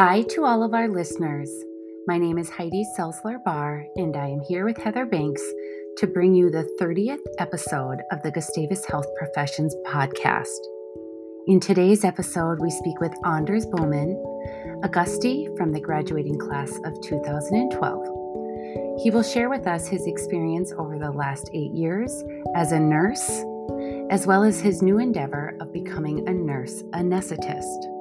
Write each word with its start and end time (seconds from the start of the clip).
Hi 0.00 0.22
to 0.30 0.46
all 0.46 0.62
of 0.62 0.72
our 0.72 0.88
listeners. 0.88 1.50
My 2.06 2.16
name 2.16 2.38
is 2.38 2.48
Heidi 2.48 2.86
Selsler 2.96 3.36
Barr, 3.44 3.84
and 3.96 4.16
I 4.16 4.28
am 4.28 4.40
here 4.40 4.64
with 4.64 4.78
Heather 4.78 5.04
Banks 5.04 5.42
to 5.98 6.06
bring 6.06 6.34
you 6.34 6.48
the 6.48 6.66
30th 6.80 7.20
episode 7.38 7.98
of 8.10 8.22
the 8.22 8.30
Gustavus 8.30 8.86
Health 8.86 9.04
Professions 9.18 9.76
podcast. 9.86 10.56
In 11.48 11.60
today's 11.60 12.02
episode, 12.02 12.60
we 12.60 12.70
speak 12.70 12.98
with 12.98 13.12
Anders 13.26 13.66
Bowman, 13.66 14.16
a 14.82 14.88
Gusty 14.88 15.50
from 15.58 15.70
the 15.70 15.80
graduating 15.80 16.38
class 16.38 16.70
of 16.86 16.98
2012. 17.02 19.02
He 19.02 19.10
will 19.10 19.22
share 19.22 19.50
with 19.50 19.66
us 19.66 19.86
his 19.86 20.06
experience 20.06 20.72
over 20.78 20.98
the 20.98 21.10
last 21.10 21.50
eight 21.52 21.72
years 21.72 22.24
as 22.56 22.72
a 22.72 22.80
nurse, 22.80 23.28
as 24.08 24.26
well 24.26 24.44
as 24.44 24.60
his 24.60 24.80
new 24.80 24.98
endeavor 24.98 25.58
of 25.60 25.74
becoming 25.74 26.26
a 26.26 26.32
nurse 26.32 26.82
anesthetist. 26.94 27.99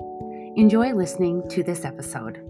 Enjoy 0.59 0.91
listening 0.93 1.47
to 1.51 1.63
this 1.63 1.85
episode. 1.85 2.41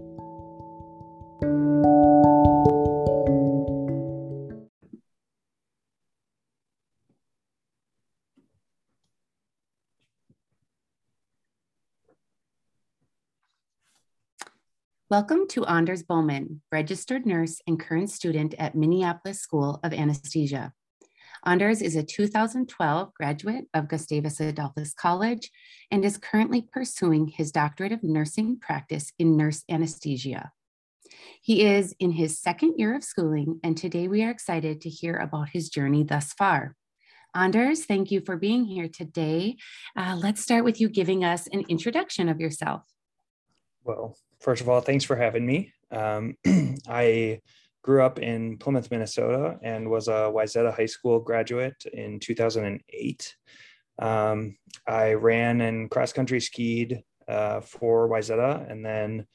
Welcome 15.08 15.46
to 15.50 15.64
Anders 15.66 16.02
Bowman, 16.02 16.62
registered 16.72 17.24
nurse 17.24 17.60
and 17.68 17.78
current 17.78 18.10
student 18.10 18.56
at 18.58 18.74
Minneapolis 18.74 19.38
School 19.38 19.78
of 19.84 19.92
Anesthesia. 19.92 20.72
Anders 21.44 21.80
is 21.80 21.96
a 21.96 22.02
2012 22.02 23.14
graduate 23.14 23.64
of 23.72 23.88
Gustavus 23.88 24.40
Adolphus 24.40 24.92
College 24.92 25.50
and 25.90 26.04
is 26.04 26.18
currently 26.18 26.68
pursuing 26.70 27.28
his 27.28 27.50
doctorate 27.50 27.92
of 27.92 28.02
nursing 28.02 28.58
practice 28.58 29.12
in 29.18 29.36
nurse 29.36 29.64
anesthesia. 29.68 30.52
He 31.40 31.64
is 31.64 31.94
in 31.98 32.12
his 32.12 32.38
second 32.38 32.74
year 32.76 32.94
of 32.94 33.02
schooling, 33.02 33.58
and 33.64 33.76
today 33.76 34.06
we 34.06 34.22
are 34.22 34.30
excited 34.30 34.82
to 34.82 34.90
hear 34.90 35.16
about 35.16 35.48
his 35.48 35.70
journey 35.70 36.04
thus 36.04 36.34
far. 36.34 36.76
Anders, 37.34 37.86
thank 37.86 38.10
you 38.10 38.20
for 38.20 38.36
being 38.36 38.64
here 38.64 38.88
today. 38.88 39.56
Uh, 39.96 40.18
let's 40.20 40.42
start 40.42 40.64
with 40.64 40.80
you 40.80 40.88
giving 40.88 41.24
us 41.24 41.46
an 41.46 41.64
introduction 41.68 42.28
of 42.28 42.40
yourself. 42.40 42.82
Well, 43.84 44.16
first 44.40 44.60
of 44.60 44.68
all, 44.68 44.80
thanks 44.82 45.04
for 45.04 45.16
having 45.16 45.46
me. 45.46 45.72
Um, 45.90 46.36
I 46.88 47.40
grew 47.82 48.02
up 48.02 48.18
in 48.18 48.58
Plymouth, 48.58 48.90
Minnesota, 48.90 49.58
and 49.62 49.88
was 49.88 50.08
a 50.08 50.30
Wayzata 50.32 50.74
High 50.74 50.86
School 50.86 51.20
graduate 51.20 51.84
in 51.92 52.20
2008. 52.20 53.36
Um, 53.98 54.56
I 54.86 55.14
ran 55.14 55.60
and 55.60 55.90
cross 55.90 56.12
country 56.12 56.40
skied 56.40 57.02
uh, 57.28 57.60
for 57.60 58.08
Wayzata 58.08 58.70
and 58.70 58.84
then 58.84 59.26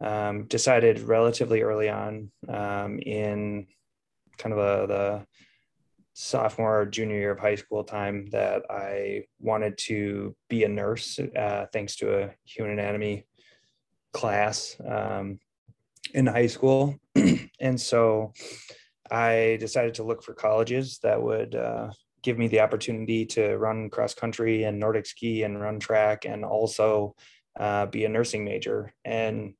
um, 0.00 0.44
decided 0.46 1.00
relatively 1.00 1.62
early 1.62 1.88
on 1.88 2.30
um, 2.48 2.98
in 2.98 3.66
kind 4.38 4.52
of 4.52 4.58
a, 4.58 4.86
the 4.86 5.26
sophomore 6.14 6.82
or 6.82 6.86
junior 6.86 7.16
year 7.16 7.32
of 7.32 7.40
high 7.40 7.54
school 7.54 7.82
time 7.82 8.28
that 8.30 8.62
I 8.70 9.24
wanted 9.40 9.76
to 9.78 10.34
be 10.48 10.64
a 10.64 10.68
nurse 10.68 11.18
uh, 11.18 11.66
thanks 11.72 11.96
to 11.96 12.22
a 12.22 12.30
human 12.44 12.78
anatomy 12.78 13.26
class 14.12 14.76
um, 14.86 15.40
in 16.12 16.26
high 16.26 16.46
school. 16.46 16.98
and 17.60 17.80
so 17.80 18.32
I 19.10 19.56
decided 19.60 19.94
to 19.94 20.02
look 20.02 20.22
for 20.22 20.34
colleges 20.34 20.98
that 21.02 21.22
would 21.22 21.54
uh, 21.54 21.90
give 22.22 22.38
me 22.38 22.48
the 22.48 22.60
opportunity 22.60 23.26
to 23.26 23.56
run 23.58 23.90
cross 23.90 24.14
country 24.14 24.64
and 24.64 24.80
Nordic 24.80 25.06
ski 25.06 25.42
and 25.42 25.60
run 25.60 25.78
track 25.78 26.24
and 26.24 26.44
also 26.44 27.14
uh, 27.58 27.86
be 27.86 28.04
a 28.04 28.08
nursing 28.08 28.44
major. 28.44 28.94
And 29.04 29.54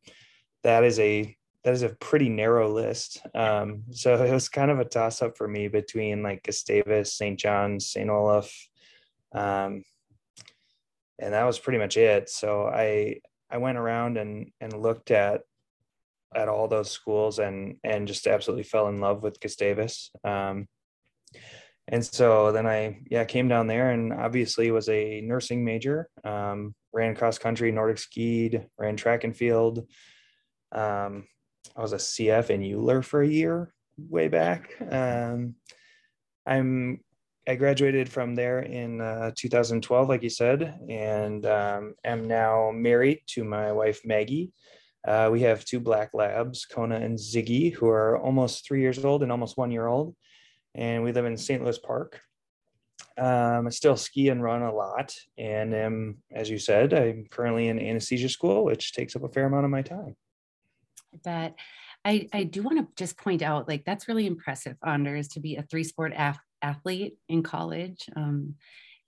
that 0.63 0.83
is 0.83 0.99
a 0.99 1.37
that 1.63 1.73
is 1.73 1.83
a 1.83 1.89
pretty 1.89 2.29
narrow 2.29 2.71
list. 2.71 3.23
Um, 3.35 3.85
so 3.91 4.23
it 4.23 4.31
was 4.31 4.51
kind 4.51 4.71
of 4.71 4.81
a 4.81 4.85
toss 4.85 5.23
up 5.23 5.39
for 5.39 5.49
me 5.49 5.69
between 5.69 6.23
like 6.23 6.43
Gustavus, 6.43 7.15
St. 7.15 7.39
John's, 7.39 7.89
St. 7.89 8.11
Olaf. 8.11 8.53
Um, 9.35 9.83
and 11.19 11.33
that 11.33 11.45
was 11.45 11.59
pretty 11.59 11.79
much 11.79 11.97
it. 11.97 12.29
So 12.29 12.67
I 12.67 13.21
I 13.51 13.59
went 13.59 13.79
around 13.79 14.17
and 14.17 14.51
and 14.61 14.73
looked 14.73 15.11
at 15.11 15.43
at 16.35 16.49
all 16.49 16.69
those 16.69 16.91
schools 16.91 17.39
and 17.39 17.77
and 17.85 18.07
just 18.07 18.27
absolutely 18.27 18.65
fell 18.65 18.89
in 18.89 19.01
love 19.01 19.23
with 19.23 19.41
Gustavus. 19.41 20.11
Um, 20.25 20.69
and 21.89 22.05
so 22.05 22.53
then 22.53 22.67
I 22.67 23.01
yeah 23.11 23.25
came 23.25 23.49
down 23.49 23.67
there 23.67 23.91
and 23.91 24.13
obviously 24.13 24.71
was 24.71 24.89
a 24.89 25.21
nursing 25.21 25.65
major. 25.65 26.09
Um, 26.25 26.75
ran 26.93 27.15
cross 27.15 27.39
country, 27.39 27.73
Nordic 27.73 27.99
skied, 27.99 28.67
ran 28.79 28.97
track 28.97 29.25
and 29.25 29.37
field. 29.37 29.87
Um, 30.73 31.27
I 31.77 31.83
was 31.83 31.93
a 31.93 31.97
CF 31.97 32.51
in 32.51 32.61
Uhler 32.63 33.05
for 33.05 33.23
a 33.23 33.29
year 33.29 33.73
way 33.99 34.29
back. 34.29 34.71
Um, 34.91 35.57
I'm 36.47 37.01
I 37.47 37.57
graduated 37.57 38.09
from 38.09 38.35
there 38.35 38.61
in 38.61 39.03
uh, 39.03 39.33
2012, 39.37 40.09
like 40.09 40.23
you 40.23 40.31
said, 40.31 40.79
and 40.89 41.45
um, 41.45 41.95
am 42.03 42.27
now 42.27 42.71
married 42.73 43.21
to 43.29 43.45
my 43.45 43.71
wife 43.71 44.01
Maggie. 44.05 44.53
Uh, 45.07 45.29
we 45.31 45.43
have 45.43 45.65
two 45.65 45.81
black 45.81 46.11
labs, 46.15 46.65
Kona 46.65 46.97
and 46.97 47.19
Ziggy, 47.19 47.73
who 47.75 47.89
are 47.89 48.19
almost 48.19 48.67
three 48.67 48.81
years 48.81 49.05
old 49.05 49.23
and 49.23 49.31
almost 49.31 49.57
one 49.57 49.71
year 49.71 49.87
old, 49.87 50.17
and 50.75 51.03
we 51.03 51.13
live 51.13 51.27
in 51.27 51.37
St. 51.37 51.63
Louis 51.63 51.79
Park. 51.79 52.21
Um, 53.19 53.67
I 53.67 53.71
still 53.71 53.97
ski 53.97 54.31
and 54.31 54.43
run 54.43 54.63
a 54.63 54.75
lot, 54.75 55.15
and 55.37 56.17
as 56.33 56.49
you 56.49 56.59
said, 56.59 56.95
I'm 56.95 57.27
currently 57.31 57.69
in 57.69 57.79
anesthesia 57.79 58.29
school, 58.29 58.65
which 58.65 58.93
takes 58.93 59.15
up 59.15 59.25
a 59.25 59.29
fair 59.29 59.47
amount 59.47 59.67
of 59.67 59.71
my 59.71 59.83
time. 59.83 60.17
But 61.23 61.55
I, 62.05 62.29
I 62.33 62.45
do 62.45 62.63
want 62.63 62.79
to 62.79 62.89
just 62.97 63.17
point 63.17 63.43
out, 63.43 63.69
like 63.69 63.85
that's 63.85 64.09
really 64.09 64.27
impressive, 64.27 64.77
Anders, 64.85 65.29
to 65.29 65.41
be 65.41 65.57
a 65.57 65.63
three 65.63 65.85
sport 65.85 66.13
af- 66.17 66.41
athlete 66.61 67.17
in 67.29 67.43
college. 67.43 68.09
Um, 68.17 68.55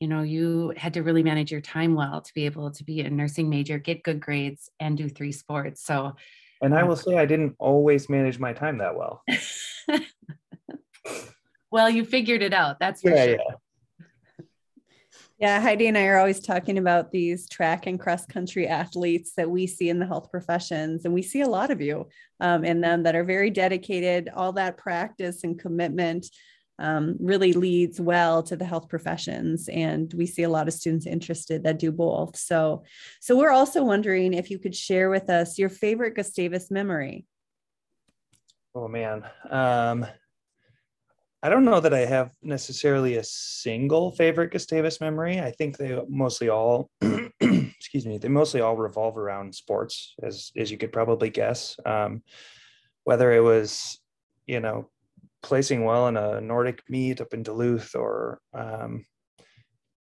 you 0.01 0.09
know, 0.09 0.23
you 0.23 0.75
had 0.77 0.95
to 0.95 1.03
really 1.03 1.23
manage 1.23 1.51
your 1.51 1.61
time 1.61 1.95
well 1.95 2.21
to 2.21 2.35
be 2.35 2.45
able 2.45 2.71
to 2.71 2.85
be 2.85 3.01
a 3.01 3.11
nursing 3.11 3.49
major, 3.49 3.79
get 3.79 4.03
good 4.03 4.21
grades, 4.21 4.71
and 4.79 4.97
do 4.97 5.09
three 5.09 5.33
sports. 5.33 5.83
So, 5.85 6.15
and 6.61 6.75
I 6.75 6.83
um, 6.83 6.89
will 6.89 6.97
say, 6.97 7.17
I 7.17 7.27
didn't 7.27 7.55
always 7.59 8.09
manage 8.09 8.39
my 8.39 8.53
time 8.53 8.79
that 8.79 8.97
well. 8.97 9.23
well, 11.71 11.89
you 11.89 12.05
figured 12.05 12.43
it 12.43 12.53
out. 12.53 12.79
That's 12.79 13.03
for 13.03 13.11
yeah, 13.11 13.25
sure. 13.25 13.37
Yeah. 13.37 13.55
Yeah, 15.39 15.61
Heidi 15.61 15.87
and 15.87 15.99
I 15.99 16.07
are 16.07 16.17
always 16.17 16.41
talking 16.41 16.79
about 16.79 17.13
these 17.13 17.47
track 17.47 17.87
and 17.87 18.01
cross 18.01 18.25
country 18.25 18.67
athletes 18.67 19.33
that 19.37 19.51
we 19.51 19.67
see 19.67 19.91
in 19.91 19.99
the 19.99 20.07
health 20.07 20.31
professions. 20.31 21.05
And 21.05 21.13
we 21.13 21.21
see 21.21 21.43
a 21.43 21.49
lot 21.49 21.71
of 21.71 21.83
you 21.83 22.09
um, 22.41 22.65
in 22.65 22.81
them 22.81 23.03
that 23.03 23.15
are 23.15 23.25
very 23.25 23.51
dedicated, 23.51 24.31
all 24.35 24.53
that 24.55 24.79
practice 24.79 25.45
and 25.45 25.59
commitment 25.59 26.27
um, 26.79 27.17
really 27.21 27.53
leads 27.53 28.01
well 28.01 28.43
to 28.43 28.57
the 28.57 28.65
health 28.65 28.89
professions 28.89 29.69
and 29.69 30.13
we 30.15 30.27
see 30.27 30.43
a 30.43 30.49
lot 30.49 30.69
of 30.69 30.75
students 30.75 31.07
interested 31.07 31.63
that 31.65 31.79
do 31.79 31.91
both. 31.91 32.37
So 32.37 32.85
so 33.21 33.37
we're 33.37 33.51
also 33.51 33.83
wondering 33.85 34.35
if 34.35 34.51
you 34.51 34.59
could 34.59 34.75
share 34.75 35.11
with 35.11 35.31
us 35.31 35.59
your 35.59 35.69
favorite 35.69 36.15
gustavus 36.15 36.71
memory. 36.71 37.27
Oh 38.75 38.89
man 38.89 39.25
um, 39.51 40.07
i 41.43 41.49
don't 41.49 41.65
know 41.65 41.81
that 41.81 41.95
i 41.95 42.01
have 42.01 42.31
necessarily 42.43 43.17
a 43.17 43.25
single 43.25 44.11
favorite 44.13 44.53
gustavus 44.53 45.01
memory. 45.01 45.41
I 45.41 45.51
think 45.51 45.77
they 45.77 45.99
mostly 46.09 46.51
all 46.51 46.91
excuse 47.41 48.05
me 48.05 48.19
they 48.19 48.29
mostly 48.29 48.61
all 48.61 48.77
revolve 48.77 49.17
around 49.17 49.55
sports 49.55 50.15
as 50.23 50.51
as 50.57 50.71
you 50.71 50.77
could 50.77 50.93
probably 50.93 51.31
guess. 51.31 51.77
Um, 51.87 52.23
whether 53.05 53.33
it 53.33 53.41
was 53.41 53.99
you 54.47 54.61
know 54.61 54.91
placing 55.47 55.85
well 55.85 56.09
in 56.09 56.17
a 56.17 56.41
Nordic 56.41 56.83
meet 56.89 57.21
up 57.21 57.33
in 57.33 57.45
Duluth 57.45 57.95
or 57.95 58.41
um, 58.53 59.07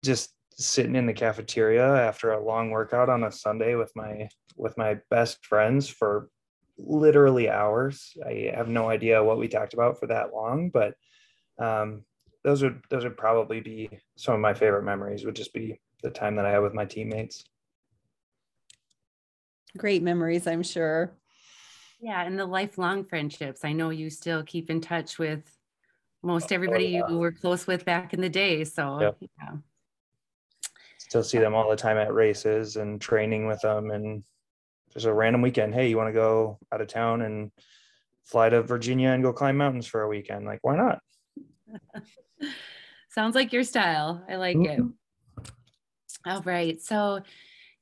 just 0.05 0.35
sitting 0.51 0.97
in 0.97 1.07
the 1.07 1.13
cafeteria 1.13 1.87
after 1.87 2.33
a 2.33 2.45
long 2.45 2.71
workout 2.71 3.09
on 3.09 3.23
a 3.23 3.31
Sunday 3.31 3.77
with 3.77 3.93
my 3.95 4.29
with 4.57 4.77
my 4.77 4.99
best 5.09 5.47
friends 5.47 5.89
for 5.89 6.29
literally 6.77 7.49
hours. 7.49 8.13
I 8.27 8.51
have 8.57 8.69
no 8.69 8.91
idea 8.91 9.23
what 9.23 9.39
we 9.39 9.47
talked 9.47 9.73
about 9.73 10.01
for 10.01 10.09
that 10.09 10.35
long, 10.35 10.69
but 10.71 10.95
um, 11.61 12.05
those 12.43 12.65
would 12.65 12.83
those 12.91 13.05
would 13.05 13.17
probably 13.17 13.61
be 13.61 13.89
some 14.17 14.35
of 14.35 14.41
my 14.41 14.53
favorite 14.53 14.83
memories. 14.83 15.25
Would 15.25 15.37
just 15.37 15.55
be 15.55 15.81
the 16.03 16.11
time 16.11 16.35
that 16.37 16.45
I 16.45 16.51
had 16.51 16.63
with 16.63 16.75
my 16.75 16.87
teammates. 16.87 17.45
Great 19.77 20.03
memories, 20.03 20.49
I'm 20.49 20.65
sure. 20.65 21.13
Yeah, 22.01 22.23
and 22.23 22.39
the 22.39 22.47
lifelong 22.47 23.05
friendships. 23.05 23.65
I 23.65 23.73
know 23.73 23.91
you 23.91 24.09
still 24.09 24.43
keep 24.43 24.71
in 24.71 24.81
touch 24.81 25.19
with 25.19 25.43
most 26.23 26.51
oh, 26.51 26.55
everybody 26.55 26.87
oh, 26.87 27.07
yeah. 27.07 27.13
you 27.13 27.19
were 27.19 27.33
close 27.33 27.67
with 27.67 27.85
back 27.85 28.15
in 28.15 28.21
the 28.21 28.29
day. 28.29 28.65
So 28.65 29.01
yep. 29.01 29.17
yeah. 29.21 29.57
Still 30.99 31.23
see 31.23 31.39
them 31.39 31.55
all 31.55 31.69
the 31.69 31.77
time 31.77 31.99
at 31.99 32.13
races 32.13 32.77
and 32.77 33.01
training 33.01 33.47
with 33.47 33.61
them 33.61 33.91
and 33.91 34.23
just 34.93 35.07
a 35.07 35.13
random 35.13 35.43
weekend. 35.43 35.75
Hey, 35.75 35.89
you 35.89 35.97
want 35.97 36.09
to 36.09 36.13
go 36.13 36.59
out 36.73 36.81
of 36.81 36.89
town 36.89 37.23
and 37.23 37.51
fly 38.25 38.49
to 38.49 38.63
Virginia 38.63 39.11
and 39.11 39.23
go 39.23 39.33
climb 39.33 39.57
mountains 39.57 39.87
for 39.87 40.03
a 40.03 40.09
weekend? 40.09 40.47
Like, 40.47 40.61
why 40.63 40.77
not? 40.77 41.01
Sounds 43.11 43.35
like 43.35 43.53
your 43.53 43.65
style. 43.65 44.25
I 44.29 44.37
like 44.37 44.57
mm-hmm. 44.57 44.89
it. 44.89 45.51
All 46.27 46.43
right. 46.43 46.81
So 46.81 47.21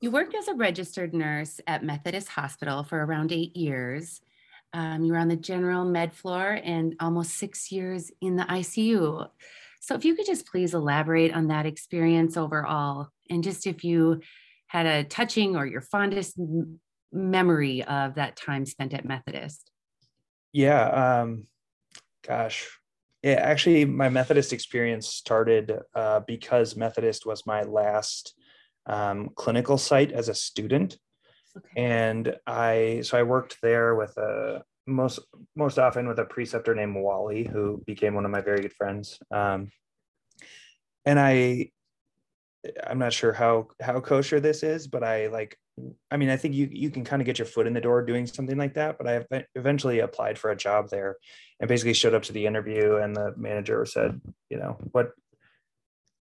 You 0.01 0.11
worked 0.11 0.33
as 0.33 0.47
a 0.47 0.53
registered 0.53 1.13
nurse 1.13 1.59
at 1.67 1.83
Methodist 1.83 2.29
Hospital 2.29 2.83
for 2.83 3.03
around 3.03 3.33
eight 3.33 3.57
years. 3.57 4.21
Um, 4.71 5.03
you 5.03 5.11
were 5.11 5.17
on 5.17 5.27
the 5.27 5.35
general 5.35 5.83
med 5.83 6.13
floor 6.13 6.57
and 6.63 6.95
almost 7.01 7.35
six 7.35 7.69
years 7.69 8.09
in 8.21 8.37
the 8.37 8.43
ICU. 8.43 9.27
So, 9.81 9.95
if 9.95 10.05
you 10.05 10.15
could 10.15 10.25
just 10.25 10.45
please 10.45 10.73
elaborate 10.73 11.33
on 11.33 11.47
that 11.47 11.65
experience 11.65 12.37
overall, 12.37 13.09
and 13.29 13.43
just 13.43 13.67
if 13.67 13.83
you 13.83 14.21
had 14.67 14.85
a 14.85 15.03
touching 15.03 15.57
or 15.57 15.65
your 15.65 15.81
fondest 15.81 16.39
m- 16.39 16.79
memory 17.11 17.83
of 17.83 18.15
that 18.15 18.37
time 18.37 18.65
spent 18.65 18.93
at 18.93 19.03
Methodist. 19.03 19.71
Yeah. 20.53 21.21
Um, 21.21 21.47
gosh, 22.25 22.69
yeah, 23.21 23.33
actually, 23.33 23.83
my 23.83 24.07
Methodist 24.07 24.53
experience 24.53 25.07
started 25.09 25.77
uh, 25.93 26.21
because 26.21 26.77
Methodist 26.77 27.25
was 27.25 27.45
my 27.45 27.63
last 27.63 28.35
um, 28.89 29.29
clinical 29.35 29.77
site 29.77 30.11
as 30.11 30.27
a 30.27 30.33
student. 30.33 30.97
Okay. 31.55 31.81
And 31.81 32.35
I, 32.45 33.01
so 33.03 33.17
I 33.17 33.23
worked 33.23 33.57
there 33.61 33.95
with 33.95 34.17
a 34.17 34.63
most, 34.87 35.19
most 35.55 35.77
often 35.77 36.07
with 36.07 36.19
a 36.19 36.25
preceptor 36.25 36.73
named 36.75 36.95
Wally, 36.95 37.43
who 37.43 37.81
became 37.85 38.15
one 38.15 38.25
of 38.25 38.31
my 38.31 38.41
very 38.41 38.61
good 38.61 38.73
friends. 38.73 39.19
Um, 39.31 39.71
and 41.05 41.19
I, 41.19 41.69
I'm 42.85 42.99
not 42.99 43.13
sure 43.13 43.31
how, 43.31 43.67
how 43.79 43.99
kosher 44.01 44.39
this 44.39 44.63
is, 44.63 44.87
but 44.87 45.03
I 45.03 45.27
like, 45.27 45.57
I 46.11 46.17
mean, 46.17 46.29
I 46.29 46.35
think 46.35 46.55
you, 46.55 46.67
you 46.71 46.89
can 46.89 47.05
kind 47.05 47.21
of 47.21 47.25
get 47.25 47.39
your 47.39 47.45
foot 47.45 47.67
in 47.67 47.73
the 47.73 47.79
door 47.79 48.03
doing 48.03 48.27
something 48.27 48.57
like 48.57 48.73
that, 48.73 48.97
but 48.97 49.07
I 49.07 49.45
eventually 49.55 49.99
applied 49.99 50.37
for 50.37 50.51
a 50.51 50.57
job 50.57 50.89
there 50.89 51.15
and 51.59 51.69
basically 51.69 51.93
showed 51.93 52.13
up 52.13 52.23
to 52.23 52.33
the 52.33 52.45
interview 52.45 52.97
and 52.97 53.15
the 53.15 53.33
manager 53.37 53.85
said, 53.85 54.19
you 54.49 54.57
know, 54.57 54.77
what, 54.91 55.11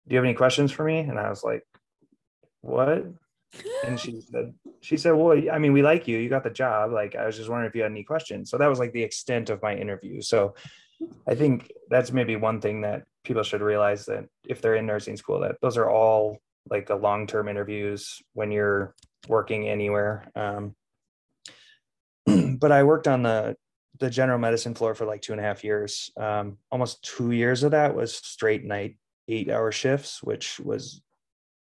do 0.07 0.13
you 0.13 0.17
have 0.17 0.25
any 0.25 0.33
questions 0.33 0.71
for 0.71 0.83
me? 0.83 0.99
And 0.99 1.17
I 1.17 1.29
was 1.29 1.43
like, 1.43 1.63
what? 2.65 3.05
And 3.85 3.99
she 3.99 4.21
said, 4.21 4.53
she 4.81 4.97
said, 4.97 5.11
well, 5.11 5.37
I 5.51 5.57
mean, 5.59 5.71
we 5.71 5.81
like 5.81 6.07
you. 6.07 6.17
You 6.17 6.29
got 6.29 6.43
the 6.43 6.49
job. 6.49 6.91
Like, 6.91 7.15
I 7.15 7.25
was 7.25 7.37
just 7.37 7.49
wondering 7.49 7.69
if 7.69 7.75
you 7.75 7.83
had 7.83 7.91
any 7.91 8.03
questions. 8.03 8.49
So 8.49 8.57
that 8.57 8.67
was 8.67 8.79
like 8.79 8.91
the 8.91 9.03
extent 9.03 9.49
of 9.49 9.61
my 9.61 9.75
interview. 9.75 10.21
So 10.21 10.55
I 11.27 11.35
think 11.35 11.71
that's 11.89 12.11
maybe 12.11 12.35
one 12.35 12.59
thing 12.59 12.81
that 12.81 13.03
people 13.23 13.43
should 13.43 13.61
realize 13.61 14.05
that 14.05 14.25
if 14.47 14.61
they're 14.61 14.75
in 14.75 14.85
nursing 14.85 15.17
school, 15.17 15.39
that 15.41 15.55
those 15.61 15.77
are 15.77 15.89
all 15.89 16.39
like 16.69 16.89
a 16.89 16.95
long-term 16.95 17.47
interviews 17.47 18.21
when 18.33 18.51
you're 18.51 18.95
working 19.27 19.67
anywhere. 19.67 20.29
Um, 20.35 20.75
but 22.59 22.71
I 22.71 22.83
worked 22.83 23.07
on 23.07 23.23
the 23.23 23.55
the 23.99 24.09
general 24.09 24.37
medicine 24.37 24.75
floor 24.75 24.93
for 24.93 25.05
like 25.05 25.21
two 25.21 25.31
and 25.31 25.39
a 25.39 25.43
half 25.43 25.63
years. 25.63 26.11
Um, 26.17 26.57
almost 26.69 27.01
two 27.01 27.31
years 27.31 27.63
of 27.63 27.71
that 27.71 27.95
was 27.95 28.15
straight 28.15 28.65
night, 28.65 28.97
eight 29.29 29.49
hour 29.49 29.71
shifts, 29.71 30.21
which 30.21 30.59
was 30.59 31.01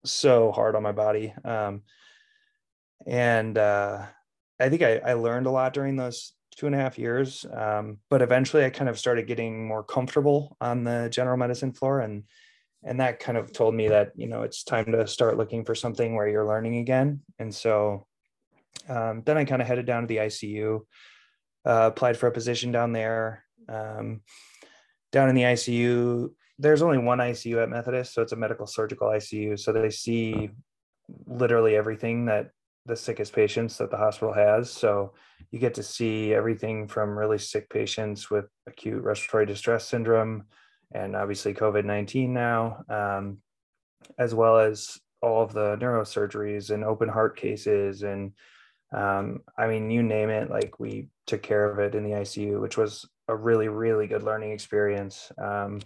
so 0.05 0.51
hard 0.51 0.75
on 0.75 0.83
my 0.83 0.91
body. 0.91 1.33
Um, 1.43 1.81
and 3.05 3.57
uh, 3.57 4.05
I 4.59 4.69
think 4.69 4.81
I, 4.81 4.97
I, 4.97 5.13
learned 5.13 5.47
a 5.47 5.51
lot 5.51 5.73
during 5.73 5.95
those 5.95 6.33
two 6.55 6.65
and 6.65 6.75
a 6.75 6.77
half 6.77 6.97
years. 6.97 7.45
Um, 7.51 7.97
but 8.09 8.21
eventually, 8.21 8.65
I 8.65 8.69
kind 8.69 8.89
of 8.89 8.97
started 8.97 9.27
getting 9.27 9.67
more 9.67 9.83
comfortable 9.83 10.57
on 10.61 10.83
the 10.83 11.09
general 11.11 11.37
medicine 11.37 11.73
floor, 11.73 11.99
and 11.99 12.23
and 12.83 12.99
that 12.99 13.19
kind 13.19 13.37
of 13.37 13.51
told 13.51 13.75
me 13.75 13.89
that 13.89 14.11
you 14.15 14.27
know 14.27 14.43
it's 14.43 14.63
time 14.63 14.91
to 14.91 15.07
start 15.07 15.37
looking 15.37 15.65
for 15.65 15.75
something 15.75 16.15
where 16.15 16.27
you're 16.27 16.47
learning 16.47 16.77
again. 16.77 17.21
And 17.37 17.53
so 17.53 18.07
um, 18.87 19.23
then 19.25 19.37
I 19.37 19.45
kind 19.45 19.61
of 19.61 19.67
headed 19.67 19.85
down 19.85 20.03
to 20.03 20.07
the 20.07 20.17
ICU, 20.17 20.81
uh, 21.65 21.89
applied 21.91 22.17
for 22.17 22.27
a 22.27 22.31
position 22.31 22.71
down 22.71 22.93
there. 22.93 23.43
Um, 23.67 24.21
down 25.11 25.29
in 25.29 25.35
the 25.35 25.43
ICU, 25.43 26.29
there's 26.57 26.81
only 26.81 26.97
one 26.97 27.19
ICU 27.19 27.61
at 27.61 27.69
Methodist, 27.69 28.13
so 28.13 28.21
it's 28.21 28.31
a 28.31 28.37
medical 28.37 28.67
surgical 28.67 29.07
ICU. 29.09 29.59
So 29.59 29.71
they 29.71 29.89
see 29.89 30.49
literally 31.27 31.75
everything 31.75 32.25
that 32.25 32.51
the 32.85 32.95
sickest 32.95 33.33
patients 33.33 33.77
that 33.77 33.89
the 33.89 33.97
hospital 33.97 34.33
has. 34.33 34.71
So 34.71 35.13
you 35.51 35.59
get 35.59 35.73
to 35.75 35.83
see 35.83 36.33
everything 36.33 36.87
from 36.87 37.17
really 37.17 37.39
sick 37.39 37.69
patients 37.69 38.29
with 38.29 38.45
acute 38.67 39.03
respiratory 39.03 39.45
distress 39.45 39.87
syndrome 39.87 40.45
and 40.93 41.15
obviously 41.15 41.53
COVID 41.53 41.83
19 41.83 42.31
now, 42.33 42.83
um, 42.89 43.39
as 44.19 44.35
well 44.35 44.59
as 44.59 44.99
all 45.21 45.41
of 45.41 45.53
the 45.53 45.75
neurosurgeries 45.77 46.69
and 46.69 46.83
open 46.83 47.09
heart 47.09 47.35
cases. 47.37 48.03
And 48.03 48.33
um, 48.93 49.41
I 49.57 49.67
mean, 49.67 49.89
you 49.89 50.03
name 50.03 50.29
it, 50.29 50.51
like 50.51 50.79
we 50.79 51.09
took 51.25 51.41
care 51.41 51.69
of 51.69 51.79
it 51.79 51.95
in 51.95 52.03
the 52.03 52.11
ICU, 52.11 52.61
which 52.61 52.77
was 52.77 53.09
a 53.27 53.35
really, 53.35 53.67
really 53.67 54.05
good 54.05 54.23
learning 54.23 54.51
experience. 54.51 55.31
Um, 55.39 55.79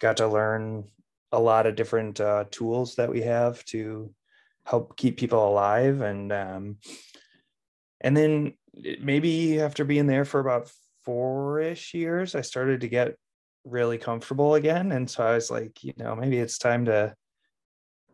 got 0.00 0.18
to 0.18 0.28
learn 0.28 0.84
a 1.32 1.38
lot 1.38 1.66
of 1.66 1.76
different 1.76 2.20
uh, 2.20 2.44
tools 2.50 2.94
that 2.96 3.10
we 3.10 3.22
have 3.22 3.64
to 3.66 4.12
help 4.64 4.96
keep 4.96 5.16
people 5.16 5.46
alive 5.48 6.00
and 6.00 6.32
um, 6.32 6.76
and 8.00 8.16
then 8.16 8.54
maybe 9.00 9.60
after 9.60 9.84
being 9.84 10.06
there 10.06 10.24
for 10.24 10.40
about 10.40 10.70
four-ish 11.04 11.94
years 11.94 12.34
i 12.34 12.40
started 12.40 12.82
to 12.82 12.88
get 12.88 13.16
really 13.64 13.98
comfortable 13.98 14.54
again. 14.54 14.92
And 14.92 15.08
so 15.08 15.24
i 15.24 15.34
was 15.34 15.50
like 15.50 15.82
you 15.84 15.92
know 15.96 16.14
maybe 16.14 16.38
it's 16.38 16.58
time 16.58 16.84
to 16.86 17.14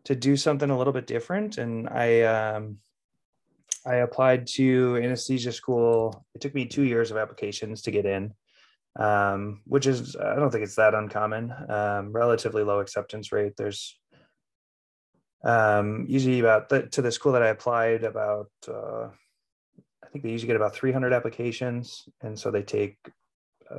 to 0.05 0.15
do 0.15 0.37
something 0.37 0.69
a 0.69 0.77
little 0.77 0.93
bit 0.93 1.07
different. 1.07 1.57
And 1.57 1.87
i 1.89 2.21
um 2.21 2.77
i 3.85 3.95
applied 3.95 4.47
to 4.47 4.97
anesthesia 4.97 5.51
school. 5.51 6.25
It 6.33 6.41
took 6.41 6.53
me 6.53 6.65
two 6.65 6.83
years 6.83 7.11
of 7.11 7.17
applications 7.17 7.81
to 7.83 7.91
get 7.91 8.05
in 8.05 8.33
um, 8.97 9.61
which 9.65 9.87
is 9.87 10.15
I 10.15 10.35
don't 10.35 10.51
think 10.51 10.63
it's 10.63 10.75
that 10.75 10.93
uncommon. 10.93 11.53
Um, 11.69 12.11
relatively 12.11 12.63
low 12.63 12.79
acceptance 12.79 13.31
rate. 13.31 13.53
There's 13.57 13.97
um, 15.43 16.05
usually 16.07 16.39
about 16.39 16.69
the, 16.69 16.87
to 16.87 17.01
the 17.01 17.11
school 17.11 17.33
that 17.33 17.43
I 17.43 17.49
applied 17.49 18.03
about 18.03 18.49
uh, 18.67 19.09
I 20.03 20.07
think 20.11 20.23
they 20.23 20.31
usually 20.31 20.47
get 20.47 20.55
about 20.55 20.75
300 20.75 21.13
applications, 21.13 22.07
and 22.21 22.39
so 22.39 22.51
they 22.51 22.63
take 22.63 22.97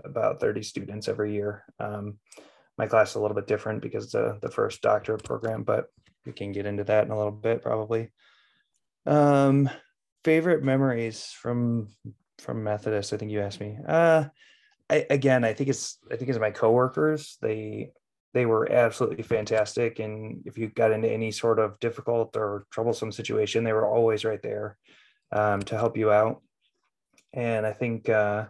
about 0.04 0.40
30 0.40 0.62
students 0.62 1.08
every 1.08 1.32
year. 1.32 1.64
Um, 1.78 2.18
my 2.76 2.86
class 2.86 3.10
is 3.10 3.16
a 3.16 3.20
little 3.20 3.34
bit 3.34 3.46
different 3.46 3.80
because 3.80 4.14
a, 4.14 4.38
the 4.42 4.50
first 4.50 4.82
doctorate 4.82 5.24
program, 5.24 5.62
but 5.62 5.86
we 6.26 6.32
can 6.32 6.52
get 6.52 6.66
into 6.66 6.84
that 6.84 7.04
in 7.04 7.10
a 7.10 7.16
little 7.16 7.32
bit 7.32 7.62
probably. 7.62 8.12
Um, 9.06 9.70
favorite 10.24 10.62
memories 10.62 11.32
from 11.40 11.88
from 12.38 12.64
Methodist? 12.64 13.12
I 13.12 13.16
think 13.16 13.30
you 13.30 13.40
asked 13.40 13.60
me. 13.60 13.78
Uh, 13.86 14.24
I, 14.88 15.06
again, 15.10 15.44
I 15.44 15.52
think 15.52 15.70
it's 15.70 15.98
I 16.10 16.16
think 16.16 16.30
it's 16.30 16.38
my 16.38 16.50
coworkers. 16.50 17.38
They 17.42 17.90
they 18.34 18.46
were 18.46 18.70
absolutely 18.70 19.22
fantastic, 19.22 19.98
and 19.98 20.42
if 20.44 20.58
you 20.58 20.68
got 20.68 20.92
into 20.92 21.10
any 21.10 21.30
sort 21.30 21.58
of 21.58 21.78
difficult 21.80 22.36
or 22.36 22.66
troublesome 22.70 23.12
situation, 23.12 23.64
they 23.64 23.72
were 23.72 23.88
always 23.88 24.24
right 24.24 24.42
there 24.42 24.76
um, 25.32 25.62
to 25.62 25.76
help 25.76 25.96
you 25.96 26.12
out. 26.12 26.42
And 27.32 27.66
I 27.66 27.72
think 27.72 28.08
uh, 28.08 28.44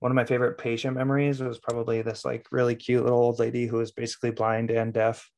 one 0.00 0.12
of 0.12 0.16
my 0.16 0.24
favorite 0.24 0.58
patient 0.58 0.96
memories 0.96 1.40
was 1.40 1.58
probably 1.58 2.02
this 2.02 2.24
like 2.24 2.46
really 2.50 2.74
cute 2.74 3.04
little 3.04 3.18
old 3.18 3.38
lady 3.38 3.66
who 3.66 3.78
was 3.78 3.92
basically 3.92 4.32
blind 4.32 4.70
and 4.70 4.92
deaf, 4.92 5.30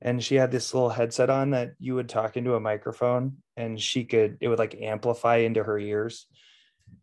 and 0.00 0.22
she 0.22 0.36
had 0.36 0.50
this 0.50 0.72
little 0.72 0.90
headset 0.90 1.28
on 1.28 1.50
that 1.50 1.72
you 1.78 1.94
would 1.94 2.08
talk 2.08 2.38
into 2.38 2.54
a 2.54 2.60
microphone, 2.60 3.36
and 3.56 3.78
she 3.78 4.04
could 4.04 4.38
it 4.40 4.48
would 4.48 4.58
like 4.58 4.80
amplify 4.80 5.36
into 5.36 5.62
her 5.62 5.78
ears 5.78 6.26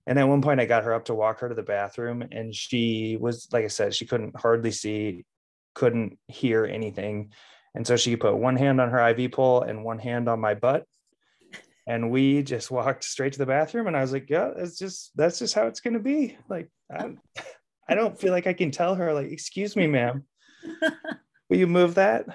and 0.08 0.20
at 0.20 0.28
one 0.28 0.42
point, 0.42 0.60
I 0.60 0.66
got 0.66 0.84
her 0.84 0.94
up 0.94 1.06
to 1.06 1.16
walk 1.16 1.40
her 1.40 1.50
to 1.50 1.56
the 1.56 1.64
bathroom, 1.64 2.24
and 2.32 2.54
she 2.54 3.18
was, 3.20 3.48
like 3.52 3.66
I 3.66 3.70
said, 3.70 3.96
she 3.96 4.06
couldn't 4.06 4.38
hardly 4.38 4.72
see, 4.72 5.26
couldn't 5.74 6.20
hear 6.28 6.66
anything. 6.66 7.32
And 7.74 7.86
so 7.86 7.98
she 7.98 8.16
put 8.16 8.38
one 8.38 8.56
hand 8.56 8.80
on 8.80 8.90
her 8.90 9.10
IV 9.10 9.32
pole 9.32 9.64
and 9.64 9.84
one 9.84 10.00
hand 10.00 10.30
on 10.30 10.40
my 10.40 10.54
butt. 10.54 10.86
And 11.88 12.10
we 12.10 12.42
just 12.42 12.72
walked 12.72 13.04
straight 13.04 13.34
to 13.34 13.40
the 13.40 13.46
bathroom. 13.46 13.88
And 13.88 13.98
I 13.98 14.02
was 14.02 14.14
like, 14.14 14.30
yeah, 14.30 14.52
it's 14.56 14.78
just, 14.78 15.12
that's 15.16 15.40
just 15.40 15.54
how 15.54 15.68
it's 15.68 15.82
going 15.82 15.94
to 15.96 16.00
be. 16.00 16.38
Like, 16.50 16.70
I, 16.92 17.16
I 17.90 17.96
don't 17.96 18.18
feel 18.18 18.32
like 18.32 18.48
I 18.48 18.54
can 18.54 18.72
tell 18.72 18.96
her, 18.96 19.14
like, 19.14 19.28
excuse 19.28 19.76
me, 19.76 19.88
ma'am, 19.88 20.24
will 21.50 21.58
you 21.58 21.68
move 21.68 21.96
that? 21.96 22.26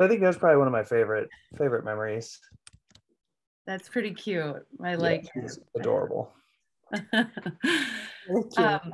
I 0.00 0.08
think 0.08 0.22
that's 0.22 0.38
probably 0.38 0.56
one 0.56 0.66
of 0.66 0.72
my 0.72 0.84
favorite, 0.84 1.28
favorite 1.58 1.84
memories. 1.84 2.40
That's 3.66 3.88
pretty 3.88 4.12
cute. 4.12 4.66
I 4.82 4.94
like 4.96 5.28
yeah, 5.36 5.48
adorable. 5.76 6.32
um, 8.56 8.92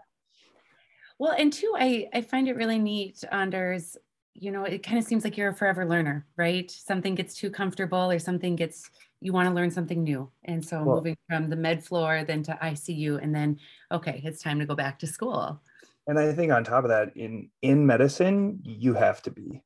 well, 1.19 1.35
and 1.37 1.53
two, 1.53 1.75
I, 1.77 2.09
I 2.13 2.21
find 2.21 2.49
it 2.49 2.57
really 2.57 2.79
neat, 2.79 3.25
Anders. 3.33 3.97
You 4.35 4.53
know, 4.53 4.65
it 4.65 4.83
kind 4.83 4.99
of 4.99 5.05
seems 5.05 5.25
like 5.25 5.37
you're 5.37 5.49
a 5.49 5.55
forever 5.55 5.85
learner, 5.85 6.27
right? 6.37 6.71
Something 6.71 7.15
gets 7.15 7.35
too 7.35 7.51
comfortable 7.51 8.11
or 8.11 8.19
something 8.21 8.55
gets, 8.55 8.89
you 9.21 9.33
want 9.33 9.49
to 9.49 9.55
learn 9.55 9.71
something 9.71 10.05
new. 10.05 10.31
And 10.45 10.65
so 10.65 10.85
well, 10.85 10.97
moving 10.97 11.17
from 11.29 11.51
the 11.51 11.57
med 11.57 11.83
floor 11.83 12.23
then 12.25 12.45
to 12.45 12.59
ICU 12.63 13.21
and 13.21 13.35
then, 13.35 13.59
okay, 13.91 14.21
it's 14.25 14.43
time 14.43 14.61
to 14.61 14.67
go 14.67 14.77
back 14.77 14.99
to 15.01 15.09
school. 15.09 15.61
And 16.07 16.19
I 16.19 16.33
think 16.33 16.53
on 16.53 16.63
top 16.65 16.85
of 16.85 16.91
that, 16.91 17.15
in 17.17 17.51
in 17.61 17.85
medicine, 17.85 18.61
you 18.65 18.95
have 18.95 19.21
to 19.23 19.31
be 19.31 19.63